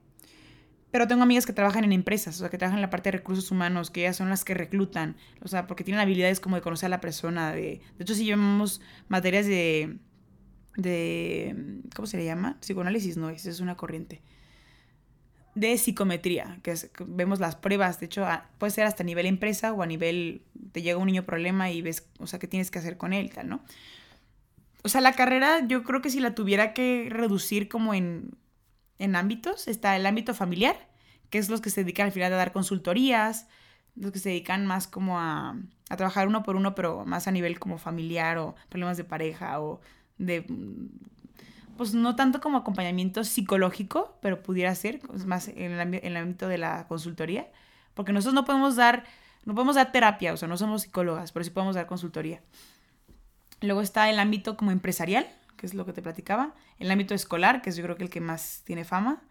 [0.92, 3.18] Pero tengo amigas que trabajan en empresas, o sea, que trabajan en la parte de
[3.18, 6.64] recursos humanos, que ellas son las que reclutan, o sea, porque tienen habilidades como de
[6.64, 7.52] conocer a la persona.
[7.52, 10.00] De, de hecho, si llevamos materias de,
[10.76, 12.58] de, ¿cómo se le llama?
[12.62, 14.22] Psicoanálisis, no, esa es una corriente.
[15.54, 16.76] De psicometría, que,
[17.06, 18.26] vemos las pruebas, de hecho,
[18.58, 21.82] puede ser hasta a nivel empresa o a nivel, te llega un niño problema y
[21.82, 23.64] ves, o sea, qué tienes que hacer con él, tal, ¿no?
[24.84, 28.32] O sea, la carrera yo creo que si la tuviera que reducir como en
[29.00, 29.68] en ámbitos.
[29.68, 30.76] Está el ámbito familiar,
[31.30, 33.48] que es los que se dedican al final a dar consultorías,
[33.96, 35.58] los que se dedican más como a,
[35.90, 39.60] a trabajar uno por uno, pero más a nivel como familiar o problemas de pareja
[39.60, 39.82] o
[40.18, 40.46] de
[41.80, 46.50] pues no tanto como acompañamiento psicológico, pero pudiera ser, más en el, en el, ámbito
[46.50, 47.48] de la consultoría,
[47.94, 49.06] porque nosotros no podemos dar,
[49.46, 52.42] no podemos dar terapia, o sea, no somos psicólogas, pero sí podemos dar consultoría.
[53.62, 55.26] Luego está el ámbito como empresarial,
[55.60, 58.04] que es lo que te platicaba, en el ámbito escolar, que es yo creo que
[58.04, 59.22] el que más tiene fama,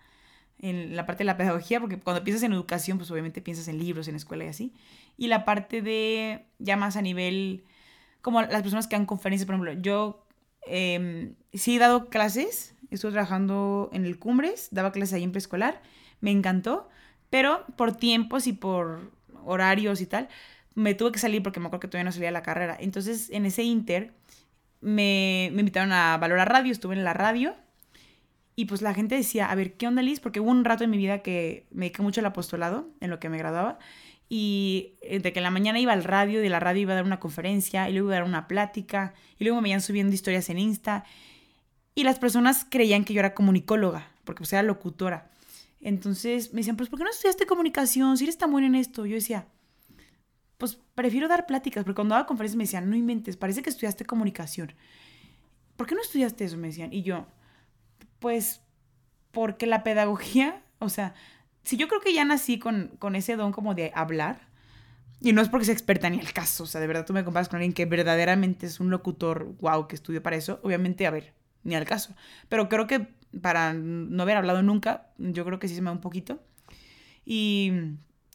[0.58, 3.78] en la parte de la pedagogía, porque cuando piensas en educación, pues obviamente piensas en
[3.78, 4.74] libros, en escuela y así,
[5.16, 7.64] y la parte de ya más a nivel,
[8.20, 10.26] como las personas que dan conferencias, por ejemplo, yo
[10.66, 15.80] eh, sí he dado clases, estuve trabajando en el Cumbres, daba clases ahí en preescolar,
[16.20, 16.88] me encantó,
[17.30, 19.12] pero por tiempos y por
[19.44, 20.28] horarios y tal,
[20.74, 22.76] me tuve que salir porque me acuerdo que todavía no salía la carrera.
[22.78, 24.12] Entonces, en ese inter,
[24.80, 27.54] me, me invitaron a Valorar Radio, estuve en la radio.
[28.56, 30.18] Y pues la gente decía, a ver, ¿qué onda, Liz?
[30.18, 33.20] Porque hubo un rato en mi vida que me dediqué mucho al apostolado, en lo
[33.20, 33.78] que me graduaba.
[34.28, 37.04] Y de que en la mañana iba al radio, de la radio iba a dar
[37.04, 40.50] una conferencia, y luego iba a dar una plática, y luego me iban subiendo historias
[40.50, 41.04] en Insta.
[41.94, 45.30] Y las personas creían que yo era comunicóloga, porque pues era locutora.
[45.80, 48.18] Entonces me decían, pues ¿por qué no estudiaste comunicación?
[48.18, 49.06] Si eres tan buena en esto.
[49.06, 49.46] Yo decía,
[50.58, 54.04] pues prefiero dar pláticas, porque cuando daba conferencias me decían, no inventes, parece que estudiaste
[54.04, 54.74] comunicación.
[55.76, 56.56] ¿Por qué no estudiaste eso?
[56.56, 56.92] Me decían.
[56.92, 57.26] Y yo,
[58.18, 58.62] Pues
[59.30, 61.14] porque la pedagogía, o sea,
[61.62, 64.48] si yo creo que ya nací con, con ese don como de hablar,
[65.20, 67.24] y no es porque sea experta ni el caso, o sea, de verdad tú me
[67.24, 71.10] comparas con alguien que verdaderamente es un locutor, wow, que estudió para eso, obviamente, a
[71.10, 72.14] ver, ni al caso.
[72.48, 73.08] Pero creo que
[73.42, 76.40] para no haber hablado nunca, yo creo que sí se me da un poquito.
[77.24, 77.72] Y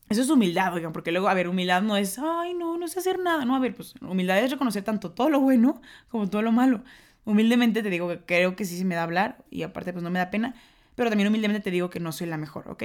[0.09, 2.99] eso es humildad, oigan, porque luego, a ver, humildad no es, ay, no, no sé
[2.99, 3.45] hacer nada.
[3.45, 6.83] No, a ver, pues humildad es reconocer tanto todo lo bueno como todo lo malo.
[7.25, 10.09] Humildemente te digo que creo que sí se me da hablar y aparte pues no
[10.09, 10.55] me da pena,
[10.95, 12.83] pero también humildemente te digo que no soy la mejor, ¿ok?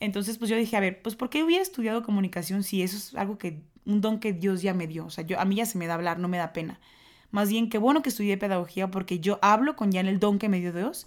[0.00, 3.14] Entonces pues yo dije, a ver, pues ¿por qué hubiera estudiado comunicación si eso es
[3.14, 5.06] algo que, un don que Dios ya me dio?
[5.06, 6.80] O sea, yo, a mí ya se me da hablar, no me da pena.
[7.30, 10.48] Más bien, qué bueno que estudié pedagogía porque yo hablo con ya el don que
[10.48, 11.06] me dio Dios.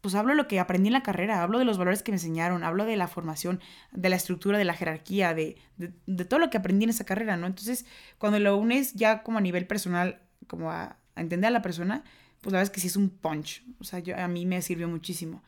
[0.00, 2.64] Pues hablo lo que aprendí en la carrera, hablo de los valores que me enseñaron,
[2.64, 3.60] hablo de la formación,
[3.92, 7.36] de la estructura, de la jerarquía, de, de, todo lo que aprendí en esa carrera,
[7.36, 7.46] ¿no?
[7.46, 7.84] Entonces,
[8.18, 12.02] cuando lo unes ya como a nivel personal, como a, entender a la persona,
[12.40, 13.62] pues la verdad es que sí es un punch.
[13.78, 15.42] O sea, yo, a mí me sirvió muchísimo.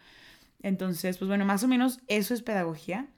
[0.63, 3.09] Entonces, pues bueno, más o menos eso es pedagogía.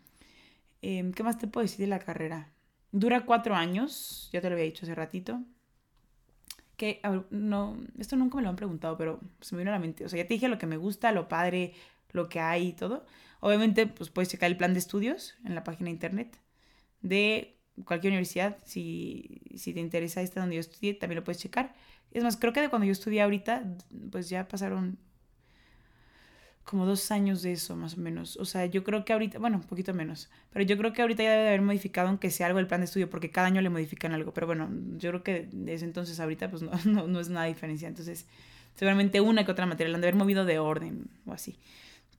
[0.82, 2.52] Em, ¿Qué más te puedo decir de la carrera?
[2.92, 5.42] Dura cuatro años, ya te lo había dicho hace ratito.
[6.76, 10.04] Que no, esto nunca me lo han preguntado, pero se me vino a la mente.
[10.04, 11.74] O sea, ya te dije lo que me gusta, lo padre,
[12.12, 13.06] lo que hay y todo.
[13.40, 16.40] Obviamente, pues puedes checar el plan de estudios en la página internet
[17.02, 18.58] de cualquier universidad.
[18.64, 21.74] Si, si te interesa esta donde yo estudié, también lo puedes checar.
[22.10, 23.64] Es más, creo que de cuando yo estudié ahorita,
[24.10, 24.98] pues ya pasaron
[26.64, 28.36] como dos años de eso, más o menos.
[28.38, 31.22] O sea, yo creo que ahorita, bueno, un poquito menos, pero yo creo que ahorita
[31.22, 33.60] ya debe de haber modificado, aunque sea algo el plan de estudio, porque cada año
[33.60, 34.32] le modifican algo.
[34.32, 37.86] Pero bueno, yo creo que desde entonces ahorita, pues no, no, no es nada diferencia.
[37.86, 38.26] Entonces,
[38.74, 41.58] seguramente una que otra materia la han de haber movido de orden o así.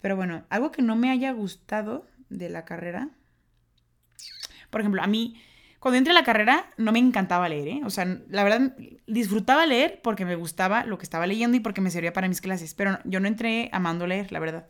[0.00, 3.10] Pero bueno, algo que no me haya gustado de la carrera,
[4.70, 5.40] por ejemplo, a mí
[5.86, 7.80] cuando entré a la carrera no me encantaba leer, ¿eh?
[7.84, 11.80] O sea, la verdad disfrutaba leer porque me gustaba lo que estaba leyendo y porque
[11.80, 14.66] me servía para mis clases, pero yo no entré amando leer, la verdad.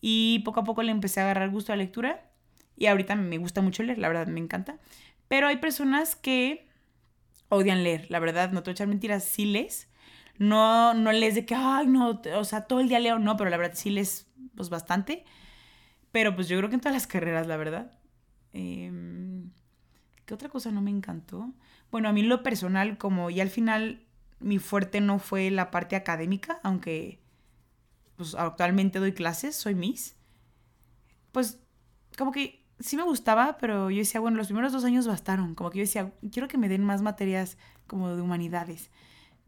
[0.00, 2.32] Y poco a poco le empecé a agarrar gusto a la lectura
[2.76, 4.80] y ahorita me gusta mucho leer, la verdad, me encanta.
[5.28, 6.66] Pero hay personas que
[7.48, 9.88] odian leer, la verdad, no te voy a echar mentiras, sí lees.
[10.36, 13.50] No, no lees de que, ay, no, o sea, todo el día leo, no, pero
[13.50, 15.24] la verdad sí lees, pues bastante.
[16.10, 17.92] Pero pues yo creo que en todas las carreras, la verdad.
[18.52, 18.90] Eh,
[20.30, 21.52] ¿Qué otra cosa no me encantó?
[21.90, 24.06] Bueno, a mí lo personal, como ya al final
[24.38, 27.18] mi fuerte no fue la parte académica, aunque
[28.14, 30.14] pues actualmente doy clases, soy Miss.
[31.32, 31.58] Pues
[32.16, 35.56] como que sí me gustaba, pero yo decía, bueno, los primeros dos años bastaron.
[35.56, 38.92] Como que yo decía, quiero que me den más materias como de humanidades.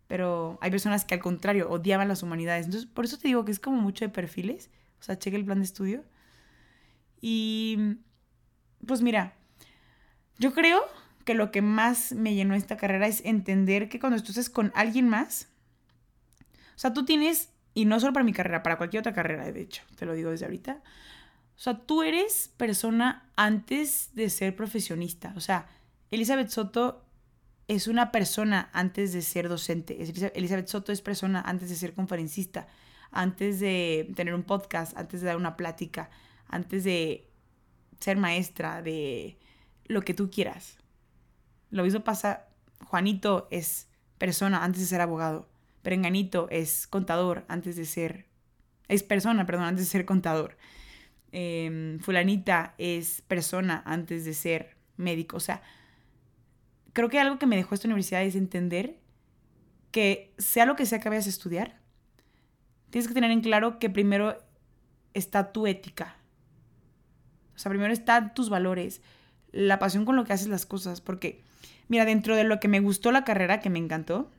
[0.08, 2.66] Pero hay personas que al contrario odiaban las humanidades.
[2.66, 4.68] Entonces, por eso te digo que es como mucho de perfiles.
[4.98, 6.02] O sea, cheque el plan de estudio.
[7.20, 7.98] Y
[8.84, 9.36] pues mira,
[10.42, 10.82] yo creo
[11.24, 15.08] que lo que más me llenó esta carrera es entender que cuando estás con alguien
[15.08, 15.48] más,
[16.74, 19.60] o sea, tú tienes, y no solo para mi carrera, para cualquier otra carrera, de
[19.60, 20.82] hecho, te lo digo desde ahorita,
[21.56, 25.32] o sea, tú eres persona antes de ser profesionista.
[25.36, 25.68] O sea,
[26.10, 27.04] Elizabeth Soto
[27.68, 30.02] es una persona antes de ser docente.
[30.34, 32.66] Elizabeth Soto es persona antes de ser conferencista,
[33.12, 36.10] antes de tener un podcast, antes de dar una plática,
[36.48, 37.28] antes de
[38.00, 39.38] ser maestra, de
[39.92, 40.78] lo que tú quieras.
[41.70, 42.48] Lo mismo pasa,
[42.84, 45.48] Juanito es persona antes de ser abogado,
[45.82, 48.26] Perenganito es contador antes de ser,
[48.88, 50.56] es persona, perdón, antes de ser contador.
[51.32, 55.38] Em, fulanita es persona antes de ser médico.
[55.38, 55.62] O sea,
[56.92, 59.00] creo que algo que me dejó esta universidad es entender
[59.90, 61.80] que sea lo que sea que vayas a estudiar,
[62.90, 64.38] tienes que tener en claro que primero
[65.14, 66.16] está tu ética.
[67.56, 69.02] O sea, primero están tus valores,
[69.52, 71.42] la pasión con lo que haces las cosas, porque,
[71.88, 74.30] mira, dentro de lo que me gustó la carrera, que me encantó,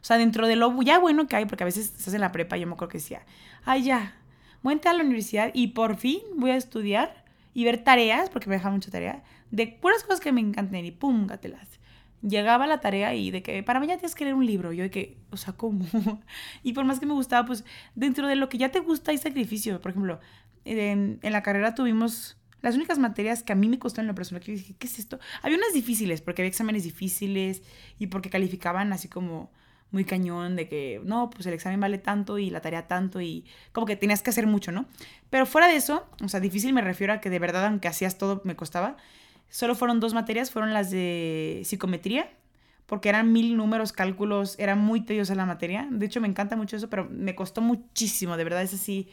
[0.00, 2.30] o sea, dentro de lo ya bueno que hay, porque a veces estás en la
[2.32, 3.22] prepa, yo me acuerdo que decía,
[3.64, 4.14] ay, ya,
[4.62, 8.30] voy a entrar a la universidad y por fin voy a estudiar y ver tareas,
[8.30, 11.80] porque me dejaba mucha tarea, de puras cosas que me encanten y pum, gatelas.
[12.20, 14.72] Llegaba la tarea y de que para mañana tienes que leer un libro.
[14.72, 15.86] Yo de que, o sea, ¿cómo?
[16.64, 17.64] y por más que me gustaba, pues
[17.94, 19.80] dentro de lo que ya te gusta hay sacrificio.
[19.80, 20.18] Por ejemplo,
[20.64, 24.40] en la carrera tuvimos las únicas materias que a mí me costó en la persona
[24.40, 25.18] que yo dije, ¿qué es esto?
[25.42, 27.62] Había unas difíciles, porque había exámenes difíciles
[27.98, 29.50] y porque calificaban así como
[29.90, 33.46] muy cañón de que, no, pues el examen vale tanto y la tarea tanto y
[33.72, 34.86] como que tenías que hacer mucho, ¿no?
[35.30, 38.18] Pero fuera de eso, o sea, difícil me refiero a que de verdad, aunque hacías
[38.18, 38.96] todo, me costaba.
[39.48, 42.30] Solo fueron dos materias, fueron las de psicometría,
[42.84, 45.88] porque eran mil números, cálculos, era muy tediosa la materia.
[45.90, 49.08] De hecho, me encanta mucho eso, pero me costó muchísimo, de verdad, es así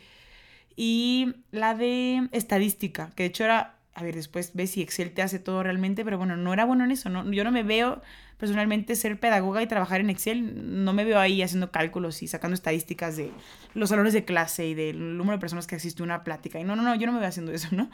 [0.76, 5.22] y la de estadística, que de hecho era a ver, después ves si Excel te
[5.22, 7.32] hace todo realmente, pero bueno, no era bueno en eso, ¿no?
[7.32, 8.02] Yo no me veo
[8.38, 12.56] personalmente ser pedagoga y trabajar en Excel, no me veo ahí haciendo cálculos y sacando
[12.56, 13.32] estadísticas de
[13.74, 16.60] los salones de clase y del número de personas que asiste a una plática.
[16.60, 17.90] Y no, no, no, yo no me veo haciendo eso, ¿no?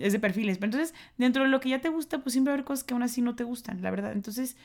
[0.00, 0.58] Es de perfiles.
[0.58, 2.82] Pero entonces, dentro de lo que ya te gusta, pues siempre va a haber cosas
[2.82, 4.12] que aún así no te gustan, la verdad.
[4.12, 4.56] Entonces,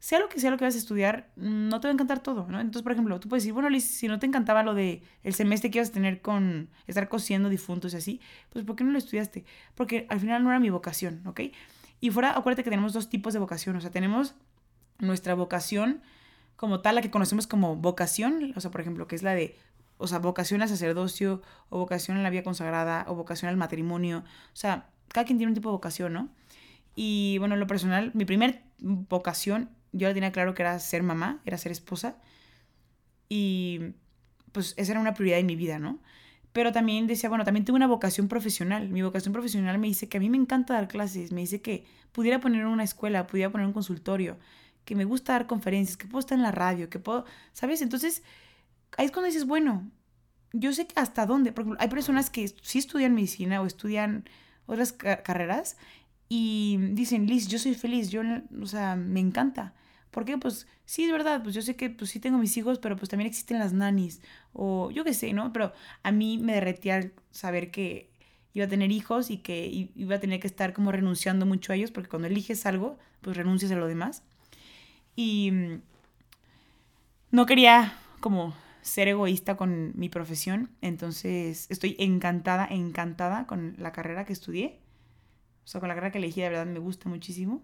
[0.00, 2.46] sea lo que sea lo que vas a estudiar, no te va a encantar todo,
[2.48, 2.60] ¿no?
[2.60, 5.34] Entonces, por ejemplo, tú puedes decir, bueno, Liz, si no te encantaba lo de el
[5.34, 8.92] semestre que ibas a tener con estar cosiendo difuntos y así, pues ¿por qué no
[8.92, 9.44] lo estudiaste?
[9.74, 11.40] Porque al final no era mi vocación, ¿ok?
[12.00, 14.34] Y fuera, acuérdate que tenemos dos tipos de vocación, o sea, tenemos
[14.98, 16.00] nuestra vocación
[16.54, 19.56] como tal, la que conocemos como vocación, o sea, por ejemplo, que es la de,
[19.96, 24.18] o sea, vocación al sacerdocio, o vocación a la vida consagrada, o vocación al matrimonio,
[24.18, 26.28] o sea, cada quien tiene un tipo de vocación, ¿no?
[26.94, 31.02] Y bueno, en lo personal, mi primer vocación yo la tenía claro que era ser
[31.02, 32.16] mamá, era ser esposa.
[33.28, 33.94] Y
[34.52, 36.00] pues esa era una prioridad en mi vida, ¿no?
[36.52, 38.88] Pero también decía, bueno, también tengo una vocación profesional.
[38.88, 41.84] Mi vocación profesional me dice que a mí me encanta dar clases, me dice que
[42.12, 44.38] pudiera poner una escuela, pudiera poner un consultorio,
[44.84, 47.82] que me gusta dar conferencias, que puedo estar en la radio, que puedo, ¿sabes?
[47.82, 48.22] Entonces,
[48.96, 49.90] ahí es cuando dices, bueno,
[50.52, 54.24] yo sé que hasta dónde, porque hay personas que sí estudian medicina o estudian
[54.66, 55.76] otras carreras
[56.28, 58.22] y dicen, Liz, yo soy feliz, yo,
[58.60, 59.74] o sea, me encanta.
[60.10, 60.38] ¿Por qué?
[60.38, 63.08] Pues sí, es verdad, pues yo sé que pues sí tengo mis hijos, pero pues
[63.08, 64.20] también existen las nanis,
[64.52, 65.52] o yo qué sé, ¿no?
[65.52, 68.10] Pero a mí me derretía saber que
[68.54, 71.76] iba a tener hijos y que iba a tener que estar como renunciando mucho a
[71.76, 74.22] ellos, porque cuando eliges algo, pues renuncias a lo demás.
[75.14, 75.82] Y mm,
[77.30, 84.24] no quería como ser egoísta con mi profesión, entonces estoy encantada, encantada con la carrera
[84.24, 84.80] que estudié.
[85.64, 87.62] O sea, con la carrera que elegí, de verdad me gusta muchísimo.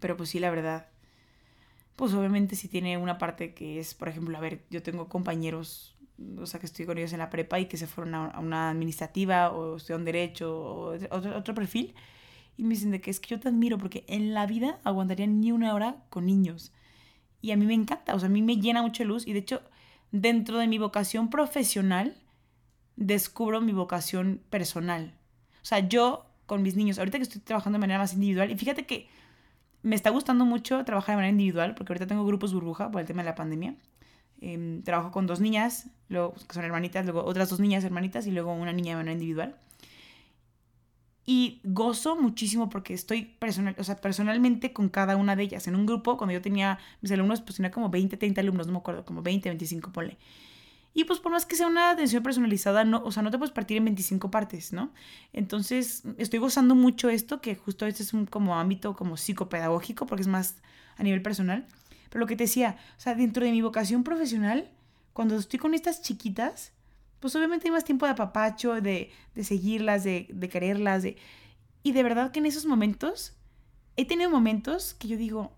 [0.00, 0.88] Pero pues sí, la verdad,
[1.98, 5.96] pues obviamente si tiene una parte que es, por ejemplo, a ver, yo tengo compañeros,
[6.38, 8.70] o sea, que estoy con ellos en la prepa y que se fueron a, una
[8.70, 11.96] administrativa o estudian derecho o otro, otro perfil.
[12.56, 15.26] Y me dicen de que es que yo te admiro porque en la vida aguantaría
[15.26, 16.72] ni una hora con niños.
[17.40, 19.26] Y a mí me encanta, o sea, a mí me llena mucha luz.
[19.26, 19.62] Y de hecho,
[20.12, 22.16] dentro de mi vocación profesional,
[22.94, 25.18] descubro mi vocación personal.
[25.62, 27.00] O sea, yo con mis niños.
[27.00, 29.08] Ahorita que estoy trabajando de manera más individual, y fíjate que
[29.82, 33.06] me está gustando mucho trabajar de manera individual, porque ahorita tengo grupos burbuja por el
[33.06, 33.74] tema de la pandemia.
[34.40, 38.30] Em, trabajo con dos niñas, luego, que son hermanitas, luego otras dos niñas hermanitas y
[38.30, 39.56] luego una niña de manera individual.
[41.26, 45.66] Y gozo muchísimo porque estoy personal, o sea, personalmente con cada una de ellas.
[45.68, 48.72] En un grupo, cuando yo tenía mis alumnos, pues tenía como 20, 30 alumnos, no
[48.72, 50.16] me acuerdo, como 20, 25, ponle.
[50.98, 53.52] Y pues por más que sea una atención personalizada, no, o sea, no te puedes
[53.52, 54.92] partir en 25 partes, ¿no?
[55.32, 60.22] Entonces, estoy gozando mucho esto, que justo este es un como ámbito como psicopedagógico, porque
[60.22, 60.56] es más
[60.96, 61.68] a nivel personal.
[62.10, 64.72] Pero lo que te decía, o sea, dentro de mi vocación profesional,
[65.12, 66.72] cuando estoy con estas chiquitas,
[67.20, 71.16] pues obviamente hay más tiempo de apapacho, de, de seguirlas, de, de quererlas, de...
[71.84, 73.36] Y de verdad que en esos momentos,
[73.94, 75.52] he tenido momentos que yo digo,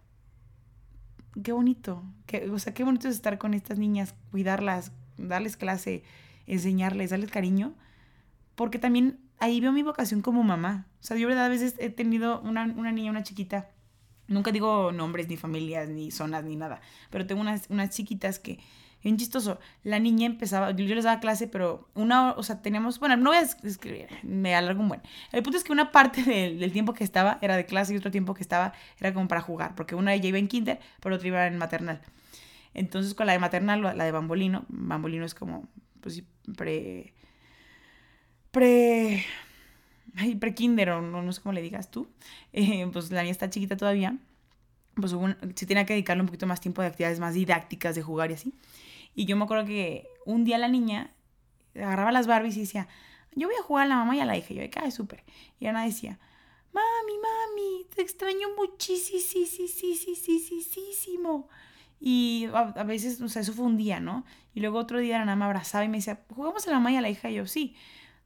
[1.42, 4.92] qué bonito, que, o sea, qué bonito es estar con estas niñas, cuidarlas,
[5.28, 6.02] darles clase,
[6.46, 7.74] enseñarles, darles cariño,
[8.54, 10.86] porque también ahí veo mi vocación como mamá.
[11.00, 13.70] O sea, yo verdad a veces he tenido una, niña, una chiquita,
[14.28, 16.80] nunca digo nombres, ni familias, ni zonas, ni nada,
[17.10, 18.58] pero tengo unas, unas chiquitas que,
[19.02, 23.16] bien chistoso, la niña empezaba, yo les daba clase, pero una, o sea, teníamos, bueno,
[23.16, 25.02] no voy a escribir, me alargo un buen.
[25.32, 28.10] El punto es que una parte del, tiempo que estaba era de clase y otro
[28.10, 31.28] tiempo que estaba era como para jugar, porque una ella iba en kinder, pero otra
[31.28, 32.00] iba en maternal.
[32.74, 35.68] Entonces con la de maternal, la de bambolino, bambolino es como,
[36.00, 37.12] pues sí, pre...
[38.50, 39.24] pre...
[40.16, 42.08] Ay, pre-kinder o no, sé cómo le digas tú.
[42.52, 44.16] Eh, pues la niña está chiquita todavía.
[44.94, 45.14] Pues
[45.54, 48.34] se tiene que dedicarle un poquito más tiempo de actividades más didácticas, de jugar y
[48.34, 48.54] así.
[49.14, 51.12] Y yo me acuerdo que un día la niña
[51.74, 52.88] agarraba las Barbies y decía,
[53.34, 54.52] yo voy a jugar a la mamá y a la hija.
[54.52, 55.24] Y yo, ay, súper.
[55.58, 56.18] Y Ana decía,
[56.72, 61.48] mami, mami, te extraño muchísimo.
[62.02, 64.24] Y a, veces, o sea, eso fue un día, ¿no?
[64.54, 66.92] Y luego otro día la mamá me abrazaba y me decía, ¿jugamos a la mamá
[66.92, 67.30] y a la hija?
[67.30, 67.76] Y yo, sí,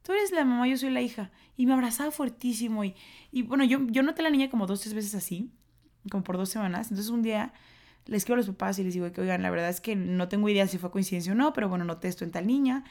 [0.01, 1.31] tú eres la mamá, yo soy la hija.
[1.57, 2.85] Y me abrazaba fuertísimo.
[2.85, 2.95] Y,
[3.31, 5.51] y bueno, yo, yo noté a la niña como dos, tres veces así,
[6.09, 6.89] como por dos semanas.
[6.89, 7.53] Entonces un día
[8.05, 10.29] les escribo a los papás y les digo que, oigan, la verdad es que no
[10.29, 12.85] tengo idea si fue coincidencia o no, pero bueno, noté esto en tal niña.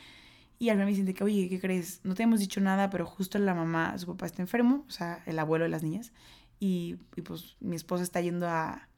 [0.59, 2.01] Y al final me dicen que, oye, ¿qué crees?
[2.05, 5.23] No te hemos dicho nada, pero justo la mamá, su papá está enfermo, o sea,
[5.25, 6.13] el abuelo de las niñas.
[6.61, 8.89] Y, y pues mi esposa está yendo a,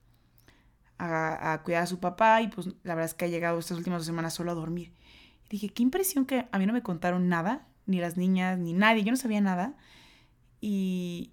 [0.98, 4.00] a, cuidar a su papá y pues la verdad es que ha llegado estas últimas
[4.00, 4.92] dos semanas solo a dormir.
[5.50, 9.04] Dije, qué impresión que a mí no me contaron nada, ni las niñas, ni nadie,
[9.04, 9.74] yo no sabía nada.
[10.60, 11.30] Y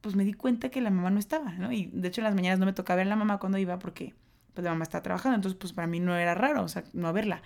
[0.00, 1.72] pues me di cuenta que la mamá no estaba, ¿no?
[1.72, 3.78] Y de hecho en las mañanas no me tocaba ver a la mamá cuando iba
[3.78, 4.14] porque
[4.54, 7.12] pues la mamá estaba trabajando, entonces pues para mí no era raro, o sea, no
[7.12, 7.42] verla.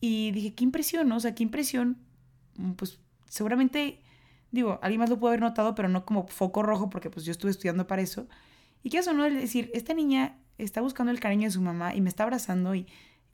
[0.00, 1.16] Y dije, qué impresión, ¿no?
[1.16, 1.98] O sea, qué impresión,
[2.76, 4.02] pues seguramente
[4.50, 7.32] digo, alguien más lo pudo haber notado, pero no como foco rojo porque pues yo
[7.32, 8.26] estuve estudiando para eso.
[8.82, 9.24] Y qué eso, ¿no?
[9.26, 12.74] Es decir, esta niña está buscando el cariño de su mamá y me está abrazando
[12.74, 12.86] y,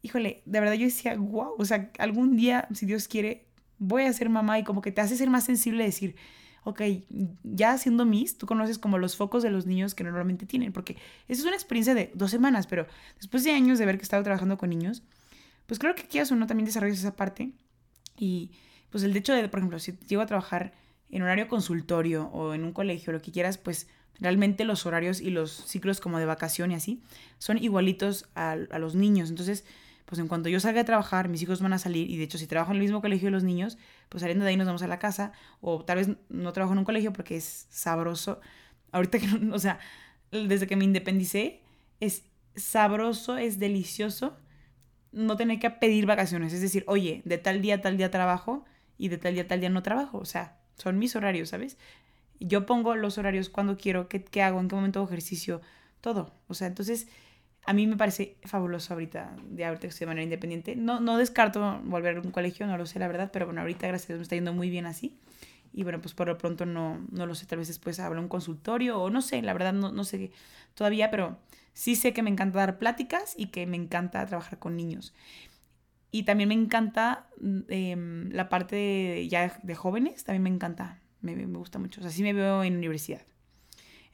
[0.02, 3.46] híjole, de verdad yo decía, wow, o sea, algún día, si Dios quiere,
[3.78, 6.16] voy a ser mamá y como que te hace ser más sensible decir,
[6.64, 6.82] ok,
[7.44, 10.96] ya siendo Miss, tú conoces como los focos de los niños que normalmente tienen, porque
[11.28, 12.86] esa es una experiencia de dos semanas, pero
[13.18, 15.02] después de años de ver que estado trabajando con niños,
[15.66, 17.52] pues creo que quieras o también desarrollas esa parte
[18.18, 18.50] y
[18.90, 20.72] pues el hecho de, por ejemplo, si llego a trabajar
[21.10, 23.88] en horario consultorio o en un colegio, lo que quieras, pues
[24.20, 27.02] realmente los horarios y los ciclos como de vacación y así
[27.38, 29.30] son igualitos a, a los niños.
[29.30, 29.64] Entonces,
[30.06, 32.38] pues en cuanto yo salga a trabajar, mis hijos van a salir y de hecho
[32.38, 33.76] si trabajo en el mismo colegio de los niños,
[34.08, 36.78] pues saliendo de ahí nos vamos a la casa o tal vez no trabajo en
[36.78, 38.40] un colegio porque es sabroso.
[38.92, 39.78] Ahorita que o sea,
[40.30, 41.60] desde que me independicé,
[42.00, 42.24] es
[42.54, 44.36] sabroso, es delicioso
[45.12, 46.52] no tener que pedir vacaciones.
[46.52, 48.64] Es decir, oye, de tal día a tal día trabajo
[48.98, 50.18] y de tal día a tal día no trabajo.
[50.18, 51.78] O sea, son mis horarios, ¿sabes?
[52.40, 55.60] Yo pongo los horarios cuando quiero, qué, qué hago, en qué momento hago ejercicio,
[56.00, 56.34] todo.
[56.48, 57.08] O sea, entonces
[57.66, 60.76] a mí me parece fabuloso ahorita, de ahorita que estoy de manera independiente.
[60.76, 63.88] No, no descarto volver a un colegio, no lo sé la verdad, pero bueno, ahorita
[63.88, 65.18] gracias a Dios me está yendo muy bien así.
[65.72, 68.28] Y bueno, pues por lo pronto no, no lo sé, tal vez después habrá un
[68.28, 70.30] consultorio o no sé, la verdad no, no sé
[70.74, 71.38] todavía, pero
[71.74, 75.12] sí sé que me encanta dar pláticas y que me encanta trabajar con niños.
[76.12, 77.26] Y también me encanta
[77.68, 81.00] em, la parte de, ya de jóvenes, también me encanta,
[81.34, 82.00] me, gusta mucho.
[82.00, 83.22] O sea, sí me veo en universidad.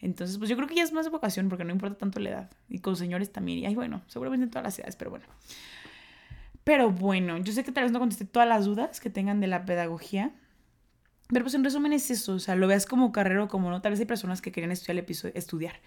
[0.00, 2.50] Entonces, pues yo creo que ya es más vocación porque no importa tanto la edad.
[2.68, 3.58] Y con señores también.
[3.58, 5.26] Y ay, bueno, seguramente en todas las edades, pero bueno.
[6.64, 9.46] Pero bueno, yo sé que tal vez no contesté todas las dudas que tengan de
[9.46, 10.32] la pedagogía.
[11.28, 13.80] Pero pues en resumen es eso, o sea, lo veas como carrera o como no.
[13.80, 15.80] Tal vez hay personas que querían estudiar el episodio, estudiar.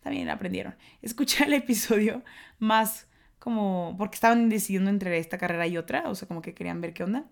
[0.00, 0.74] También aprendieron.
[1.02, 2.22] Escuchar el episodio
[2.58, 3.06] más
[3.38, 6.94] como porque estaban decidiendo entre esta carrera y otra, o sea, como que querían ver
[6.94, 7.24] qué onda.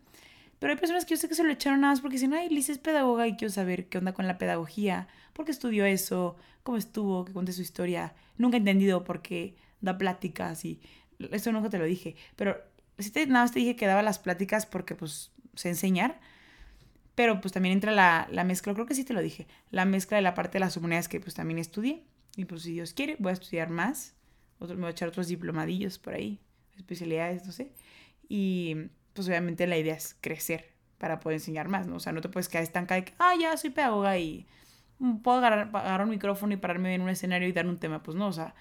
[0.65, 2.49] Pero hay personas que yo sé que se lo echaron nada más porque dicen, ay,
[2.49, 6.37] Liz es pedagoga y quiero saber qué onda con la pedagogía, por qué estudió eso,
[6.63, 8.15] cómo estuvo, que cuente su historia.
[8.39, 10.81] Nunca he entendido por qué da pláticas y
[11.33, 12.17] eso nunca te lo dije.
[12.35, 12.57] Pero
[12.99, 16.19] sí te, nada más te dije que daba las pláticas porque pues sé enseñar.
[17.15, 20.17] Pero pues también entra la, la mezcla, creo que sí te lo dije, la mezcla
[20.17, 22.05] de la parte de las humanidades que pues también estudié.
[22.37, 24.15] Y pues si Dios quiere, voy a estudiar más.
[24.61, 26.41] Otro, me voy a echar otros diplomadillos por ahí,
[26.79, 27.71] especialidades, no sé.
[28.31, 31.97] Y pues obviamente la idea es crecer para poder enseñar más, ¿no?
[31.97, 34.47] O sea, no te puedes quedar estancada de que, ah, ya soy pedagoga y
[35.23, 38.03] puedo agarrar, un micrófono y pararme en un escenario y dar un tema.
[38.03, 38.55] Pues no, o sea,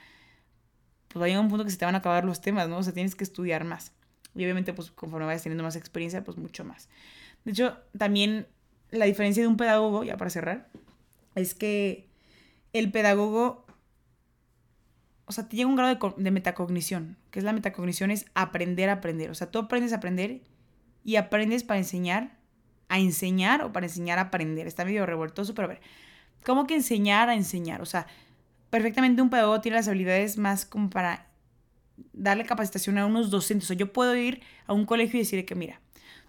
[1.09, 2.77] pues hay un punto que se te van a acabar los temas, ¿no?
[2.77, 3.91] O sea, tienes que estudiar más.
[4.35, 6.89] Y obviamente, pues conforme vayas teniendo más experiencia, pues mucho más.
[7.45, 8.47] De hecho, también
[8.89, 10.69] la diferencia de un pedagogo, ya para cerrar,
[11.35, 12.09] es que
[12.73, 13.62] el pedagogo
[15.25, 18.93] o sea, te llega un grado de, metacognición, que es la metacognición, es aprender a
[18.93, 19.29] aprender.
[19.31, 20.41] O sea, tú aprendes a aprender
[21.03, 22.37] y aprendes para enseñar
[22.89, 24.67] a enseñar o para enseñar a aprender.
[24.67, 25.81] Está medio revoltoso, pero a ver,
[26.45, 27.81] ¿cómo que enseñar a enseñar?
[27.81, 28.05] O sea,
[28.69, 31.27] perfectamente un pedagogo tiene las habilidades más como para
[32.11, 33.65] darle capacitación a unos docentes.
[33.65, 35.79] O sea, yo puedo ir a un colegio y decirle que, mira,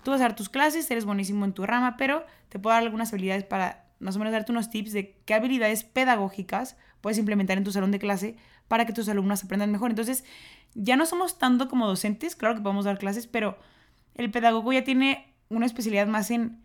[0.02, 2.82] tú vas a dar tus clases, eres buenísimo en tu rama, pero te puedo dar
[2.82, 7.58] algunas habilidades para más o menos darte unos tips de qué habilidades pedagógicas puedes implementar
[7.58, 8.36] en tu salón de clase
[8.68, 9.90] para que tus alumnos aprendan mejor.
[9.90, 10.24] Entonces,
[10.74, 13.58] ya no somos tanto como docentes, claro que podemos dar clases, pero
[14.14, 16.64] el pedagogo ya tiene una especialidad más en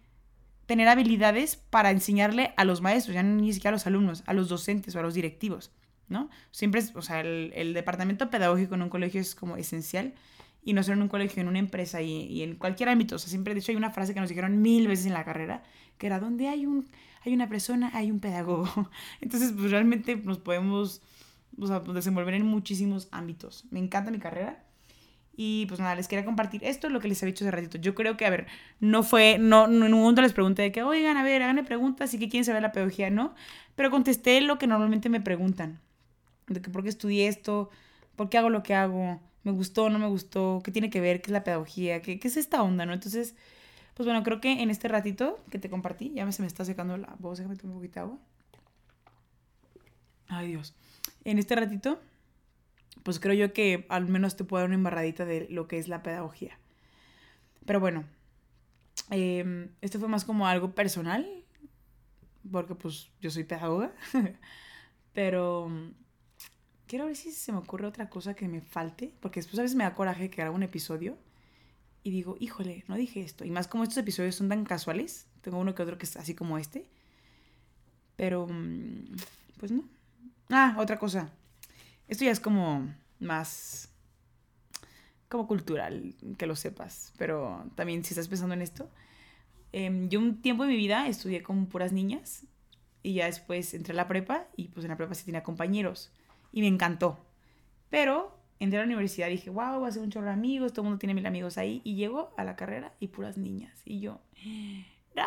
[0.65, 4.49] tener habilidades para enseñarle a los maestros, ya ni siquiera a los alumnos, a los
[4.49, 5.71] docentes o a los directivos,
[6.07, 6.29] ¿no?
[6.51, 10.13] Siempre o sea, el, departamento pedagógico en un colegio es como esencial
[10.61, 13.15] y no solo en un colegio, en una empresa y, y, en cualquier ámbito.
[13.15, 15.23] O sea, siempre, de hecho, hay una frase que nos dijeron mil veces en la
[15.23, 15.63] carrera,
[15.97, 16.87] que era, donde hay, un,
[17.25, 18.91] hay una persona, hay un pedagogo.
[19.21, 21.01] Entonces, pues realmente nos podemos
[21.57, 23.65] o sea, pues, desenvolver en muchísimos ámbitos.
[23.71, 24.63] Me encanta mi carrera.
[25.41, 27.77] Y pues nada, les quería compartir esto, lo que les había dicho hace ratito.
[27.77, 28.47] Yo creo que, a ver,
[28.81, 32.13] no fue, no, en ningún momento les pregunté de que, oigan, a ver, háganme preguntas
[32.13, 33.33] y que quieren saber la pedagogía, ¿no?
[33.75, 35.79] Pero contesté lo que normalmente me preguntan.
[36.47, 37.69] De que por qué estudié esto,
[38.17, 41.21] por qué hago lo que hago, me gustó, no me gustó, qué tiene que ver,
[41.21, 42.91] qué es la pedagogía, qué, qué es esta onda, ¿no?
[42.91, 43.33] Entonces,
[43.93, 46.97] pues bueno, creo que en este ratito que te compartí, ya se me está secando
[46.97, 48.17] la voz, déjame tomar un poquito de agua.
[50.27, 50.75] Ay, Dios
[51.23, 51.99] en este ratito,
[53.03, 55.87] pues creo yo que al menos te puedo dar una embarradita de lo que es
[55.87, 56.57] la pedagogía.
[57.65, 58.05] Pero bueno,
[59.09, 61.27] em, esto fue más como algo personal,
[62.51, 63.93] porque pues yo soy pedagoga,
[65.13, 65.71] pero
[66.87, 69.75] quiero ver si se me ocurre otra cosa que me falte, porque después a veces
[69.75, 71.17] me da coraje que haga un episodio
[72.03, 73.45] y digo, híjole, no dije esto.
[73.45, 76.33] Y más como estos episodios son tan casuales, tengo uno que otro que es así
[76.33, 76.89] como este,
[78.15, 79.15] pero mm,
[79.59, 79.83] pues no,
[80.49, 81.29] Ah, otra cosa.
[82.07, 83.89] Esto ya es como más
[85.27, 87.13] como cultural, que lo sepas.
[87.17, 88.89] Pero también si estás pensando en esto,
[89.71, 92.45] Em, yo un tiempo de mi vida estudié con puras niñas
[93.03, 96.11] y ya después entré a la prepa y pues en la prepa sí tenía compañeros
[96.51, 97.19] y me encantó.
[97.89, 100.73] Pero entré a la universidad y dije, wow, voy a hacer un chorro de amigos,
[100.73, 101.81] todo el mundo tiene mil amigos ahí.
[101.83, 103.81] Y llego a la carrera y puras niñas.
[103.85, 104.21] Y yo,
[105.15, 105.23] ¡No!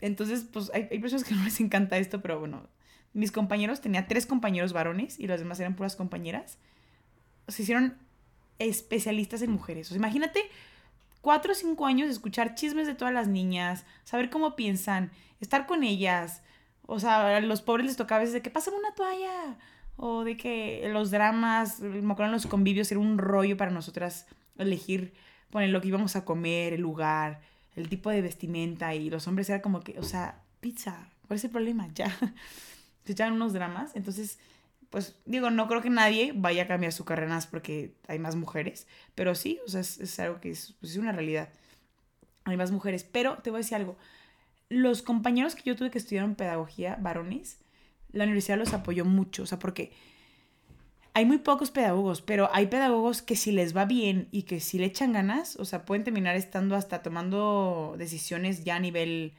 [0.00, 2.68] Entonces, pues hay, hay, personas que no les encanta esto, pero bueno,
[3.16, 6.58] mis compañeros, tenía tres compañeros varones y los demás eran puras compañeras.
[7.48, 7.96] Se hicieron
[8.58, 9.86] especialistas en mujeres.
[9.86, 10.40] O sea, imagínate
[11.22, 15.10] cuatro o cinco años escuchar chismes de todas las niñas, saber cómo piensan,
[15.40, 16.42] estar con ellas.
[16.86, 19.56] O sea, a los pobres les tocaba a veces de que pasen una toalla.
[19.96, 24.26] O de que los dramas, me acuerdo en los convivios, era un rollo para nosotras
[24.58, 25.14] elegir,
[25.48, 27.40] poner lo que íbamos a comer, el lugar,
[27.76, 28.94] el tipo de vestimenta.
[28.94, 31.88] Y los hombres era como que, o sea, pizza, ¿cuál es el problema?
[31.94, 32.14] Ya.
[33.06, 33.92] Se echaban unos dramas.
[33.94, 34.38] Entonces,
[34.90, 38.36] pues digo, no creo que nadie vaya a cambiar su carrera más porque hay más
[38.36, 41.48] mujeres, pero sí, o sea, es, algo que es, pues, es una realidad.
[42.44, 43.96] Hay más mujeres, pero te voy a decir algo.
[44.68, 47.58] Los compañeros que yo tuve que estudiar en pedagogía, varones,
[48.12, 49.92] la universidad los apoyó mucho, o sea, porque
[51.14, 54.78] hay muy pocos pedagogos, pero hay pedagogos que si les va bien y que si
[54.78, 59.32] le echan ganas, o sea, pueden terminar estando hasta tomando decisiones ya a nivel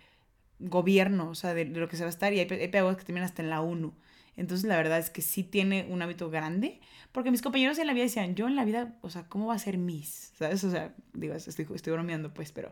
[0.59, 3.03] gobierno, o sea, de, lo que se va a estar, y hay, hay pedagogos que
[3.03, 3.93] terminan hasta en la ONU.
[4.35, 6.79] Entonces, la verdad es que sí tiene un hábito grande,
[7.11, 9.55] porque mis compañeros en la vida decían, yo en la vida, o sea, ¿cómo va
[9.55, 10.31] a ser Miss?
[10.37, 10.63] ¿Sabes?
[10.63, 12.69] O sea, digo, estoy, estoy bromeando, pues, pero,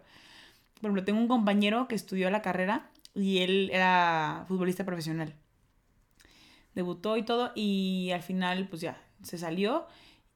[0.76, 5.34] por ejemplo, tengo un compañero que estudió la carrera y él era futbolista profesional.
[6.76, 9.88] Debutó y todo, y al final, pues ya, se salió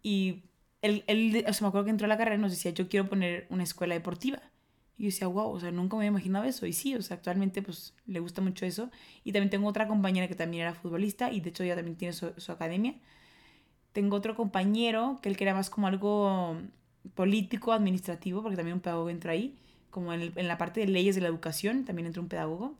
[0.01, 0.43] y
[0.81, 2.89] él, él o sea, me acuerdo que entró a la carrera y nos decía, yo
[2.89, 4.41] quiero poner una escuela deportiva.
[4.99, 6.65] Y yo decía, wow, o sea, nunca me había imaginado eso.
[6.65, 8.91] Y sí, o sea, actualmente pues le gusta mucho eso.
[9.23, 12.13] Y también tengo otra compañera que también era futbolista y de hecho ella también tiene
[12.13, 12.95] su, su academia.
[13.93, 16.57] Tengo otro compañero que él quería más como algo
[17.15, 19.57] político, administrativo, porque también un pedagogo entra ahí,
[19.89, 22.75] como en, en, la parte de leyes de la educación, también entra un pedagogo.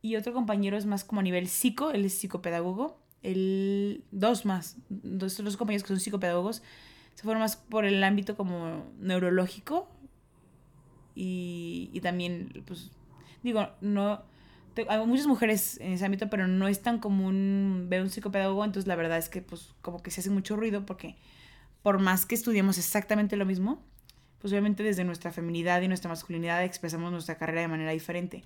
[0.00, 2.98] Y otro compañero es más como a nivel psico, él es psicopedagogo.
[3.22, 6.62] El, dos más, dos, dos compañeros que son psicopedagogos,
[7.14, 9.88] se fueron más por el ámbito como neurológico,
[11.16, 12.90] y, y también, pues,
[13.42, 14.22] digo, no...
[14.88, 18.86] hay muchas mujeres en ese ámbito, pero no es tan común ver un psicopedagogo, entonces
[18.86, 21.16] la verdad es que, pues, como que se hace mucho ruido porque
[21.82, 23.82] por más que estudiemos exactamente lo mismo,
[24.40, 28.44] pues obviamente desde nuestra feminidad y nuestra masculinidad expresamos nuestra carrera de manera diferente.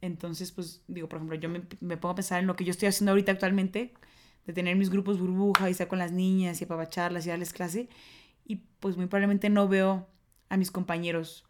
[0.00, 2.70] Entonces, pues digo, por ejemplo, yo me, me, pongo a pensar en lo que yo
[2.70, 3.94] estoy haciendo ahorita actualmente,
[4.46, 7.88] de tener mis grupos burbuja y estar con las niñas y apapacharlas y darles clase,
[8.46, 10.06] y pues muy probablemente no veo
[10.50, 11.44] a mis compañeros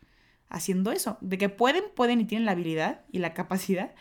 [0.55, 1.19] haciendo eso.
[1.21, 3.95] De que pueden, pueden y tienen la habilidad y la capacidad.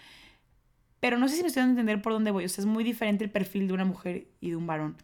[1.00, 2.46] Pero no sé si me estoy dando a entender por dónde voy.
[2.46, 4.96] O sea, es muy diferente el perfil de una mujer y de un varón.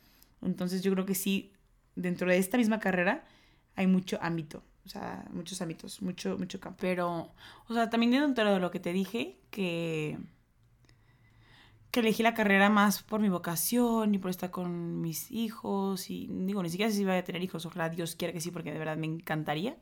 [0.41, 1.51] Entonces yo creo que sí,
[1.95, 3.25] dentro de esta misma carrera
[3.75, 4.63] hay mucho ámbito.
[4.85, 6.77] O sea, muchos ámbitos, mucho, mucho campo.
[6.79, 7.33] Pero,
[7.67, 10.17] o sea, también dentro de lo que te dije, que,
[11.91, 16.09] que elegí la carrera más por mi vocación y por estar con mis hijos.
[16.09, 17.65] Y digo, ni siquiera sé si voy a tener hijos.
[17.65, 19.77] Ojalá Dios quiera que sí, porque de verdad me encantaría.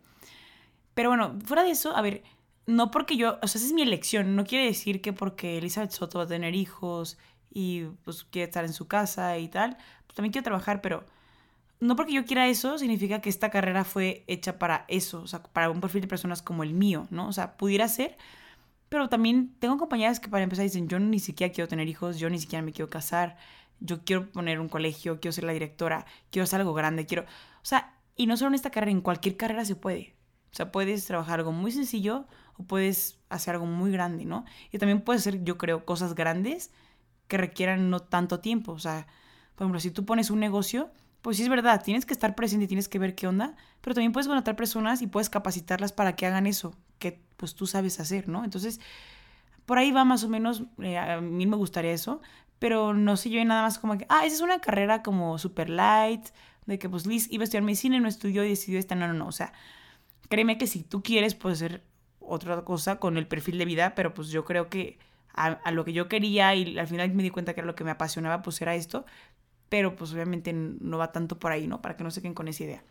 [0.97, 2.23] Pero bueno, fuera de eso, a ver,
[2.65, 5.91] no porque yo, o sea, esa es mi elección, no quiere decir que porque Elizabeth
[5.91, 7.19] Soto va a tener hijos
[7.53, 9.77] y pues quiere estar en su casa y tal,
[10.07, 11.05] pues también quiero trabajar, pero
[11.79, 15.43] no porque yo quiera eso significa que esta carrera fue hecha para eso, o sea,
[15.43, 17.27] para un perfil de personas como el mío, ¿no?
[17.27, 18.17] O sea, pudiera ser,
[18.89, 22.27] pero también tengo compañeras que para empezar dicen, yo ni siquiera quiero tener hijos, yo
[22.31, 23.37] ni siquiera me quiero casar,
[23.79, 27.65] yo quiero poner un colegio, quiero ser la directora, quiero hacer algo grande, quiero, o
[27.65, 30.16] sea, y no solo en esta carrera, en cualquier carrera se puede.
[30.57, 32.25] O sea, puedes trabajar algo muy sencillo
[32.57, 34.43] o puedes hacer algo muy grande, ¿no?
[34.71, 36.71] Y también puedes hacer, yo creo, cosas grandes
[37.27, 38.71] que requieran no tanto tiempo.
[38.71, 39.05] O sea,
[39.53, 40.89] por ejemplo, si tú pones un negocio,
[41.21, 44.13] pues sí es verdad, tienes que estar presente tienes que ver qué onda, pero también
[44.13, 48.27] puedes contratar personas y puedes capacitarlas para que hagan eso que pues tú sabes hacer,
[48.27, 48.43] ¿no?
[48.43, 48.79] Entonces,
[49.67, 52.19] por ahí va más o menos, eh, a mí me gustaría eso,
[52.57, 55.69] pero no sé yo nada más como que, ah, esa es una carrera como super
[55.69, 56.29] light,
[56.65, 59.07] de que pues Liz iba a estudiar medicina y no estudió y decidió esta, no,
[59.07, 59.53] no, no, o sea,
[60.29, 61.83] Créeme que si tú quieres, puedes hacer
[62.19, 64.99] otra cosa con el perfil de vida, pero pues yo creo que
[65.33, 67.83] a, lo que yo quería y al final me di cuenta que era lo que
[67.83, 69.05] me apasionaba, pues era esto,
[69.69, 71.81] pero pues obviamente no va tanto por ahí, ¿no?
[71.81, 72.83] Para que no se queden con esa idea.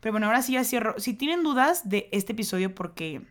[0.00, 0.94] Pero bueno, ahora sí ya cierro.
[0.98, 3.22] Si tienen dudas de este episodio, porque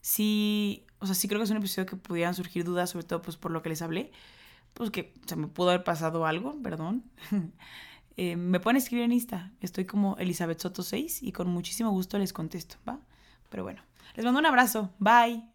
[0.00, 3.22] sí, o sea, sí creo que es un episodio que pudieran surgir dudas, sobre todo
[3.22, 4.10] pues por lo que les hablé,
[4.72, 7.04] pues que se me pudo haber pasado algo, perdón.
[8.16, 9.52] Eh, me pueden escribir en Insta.
[9.60, 13.00] Estoy como Elizabeth Soto 6 y con muchísimo gusto les contesto, ¿va?
[13.48, 13.82] Pero bueno,
[14.14, 14.90] les mando un abrazo.
[14.98, 15.53] Bye.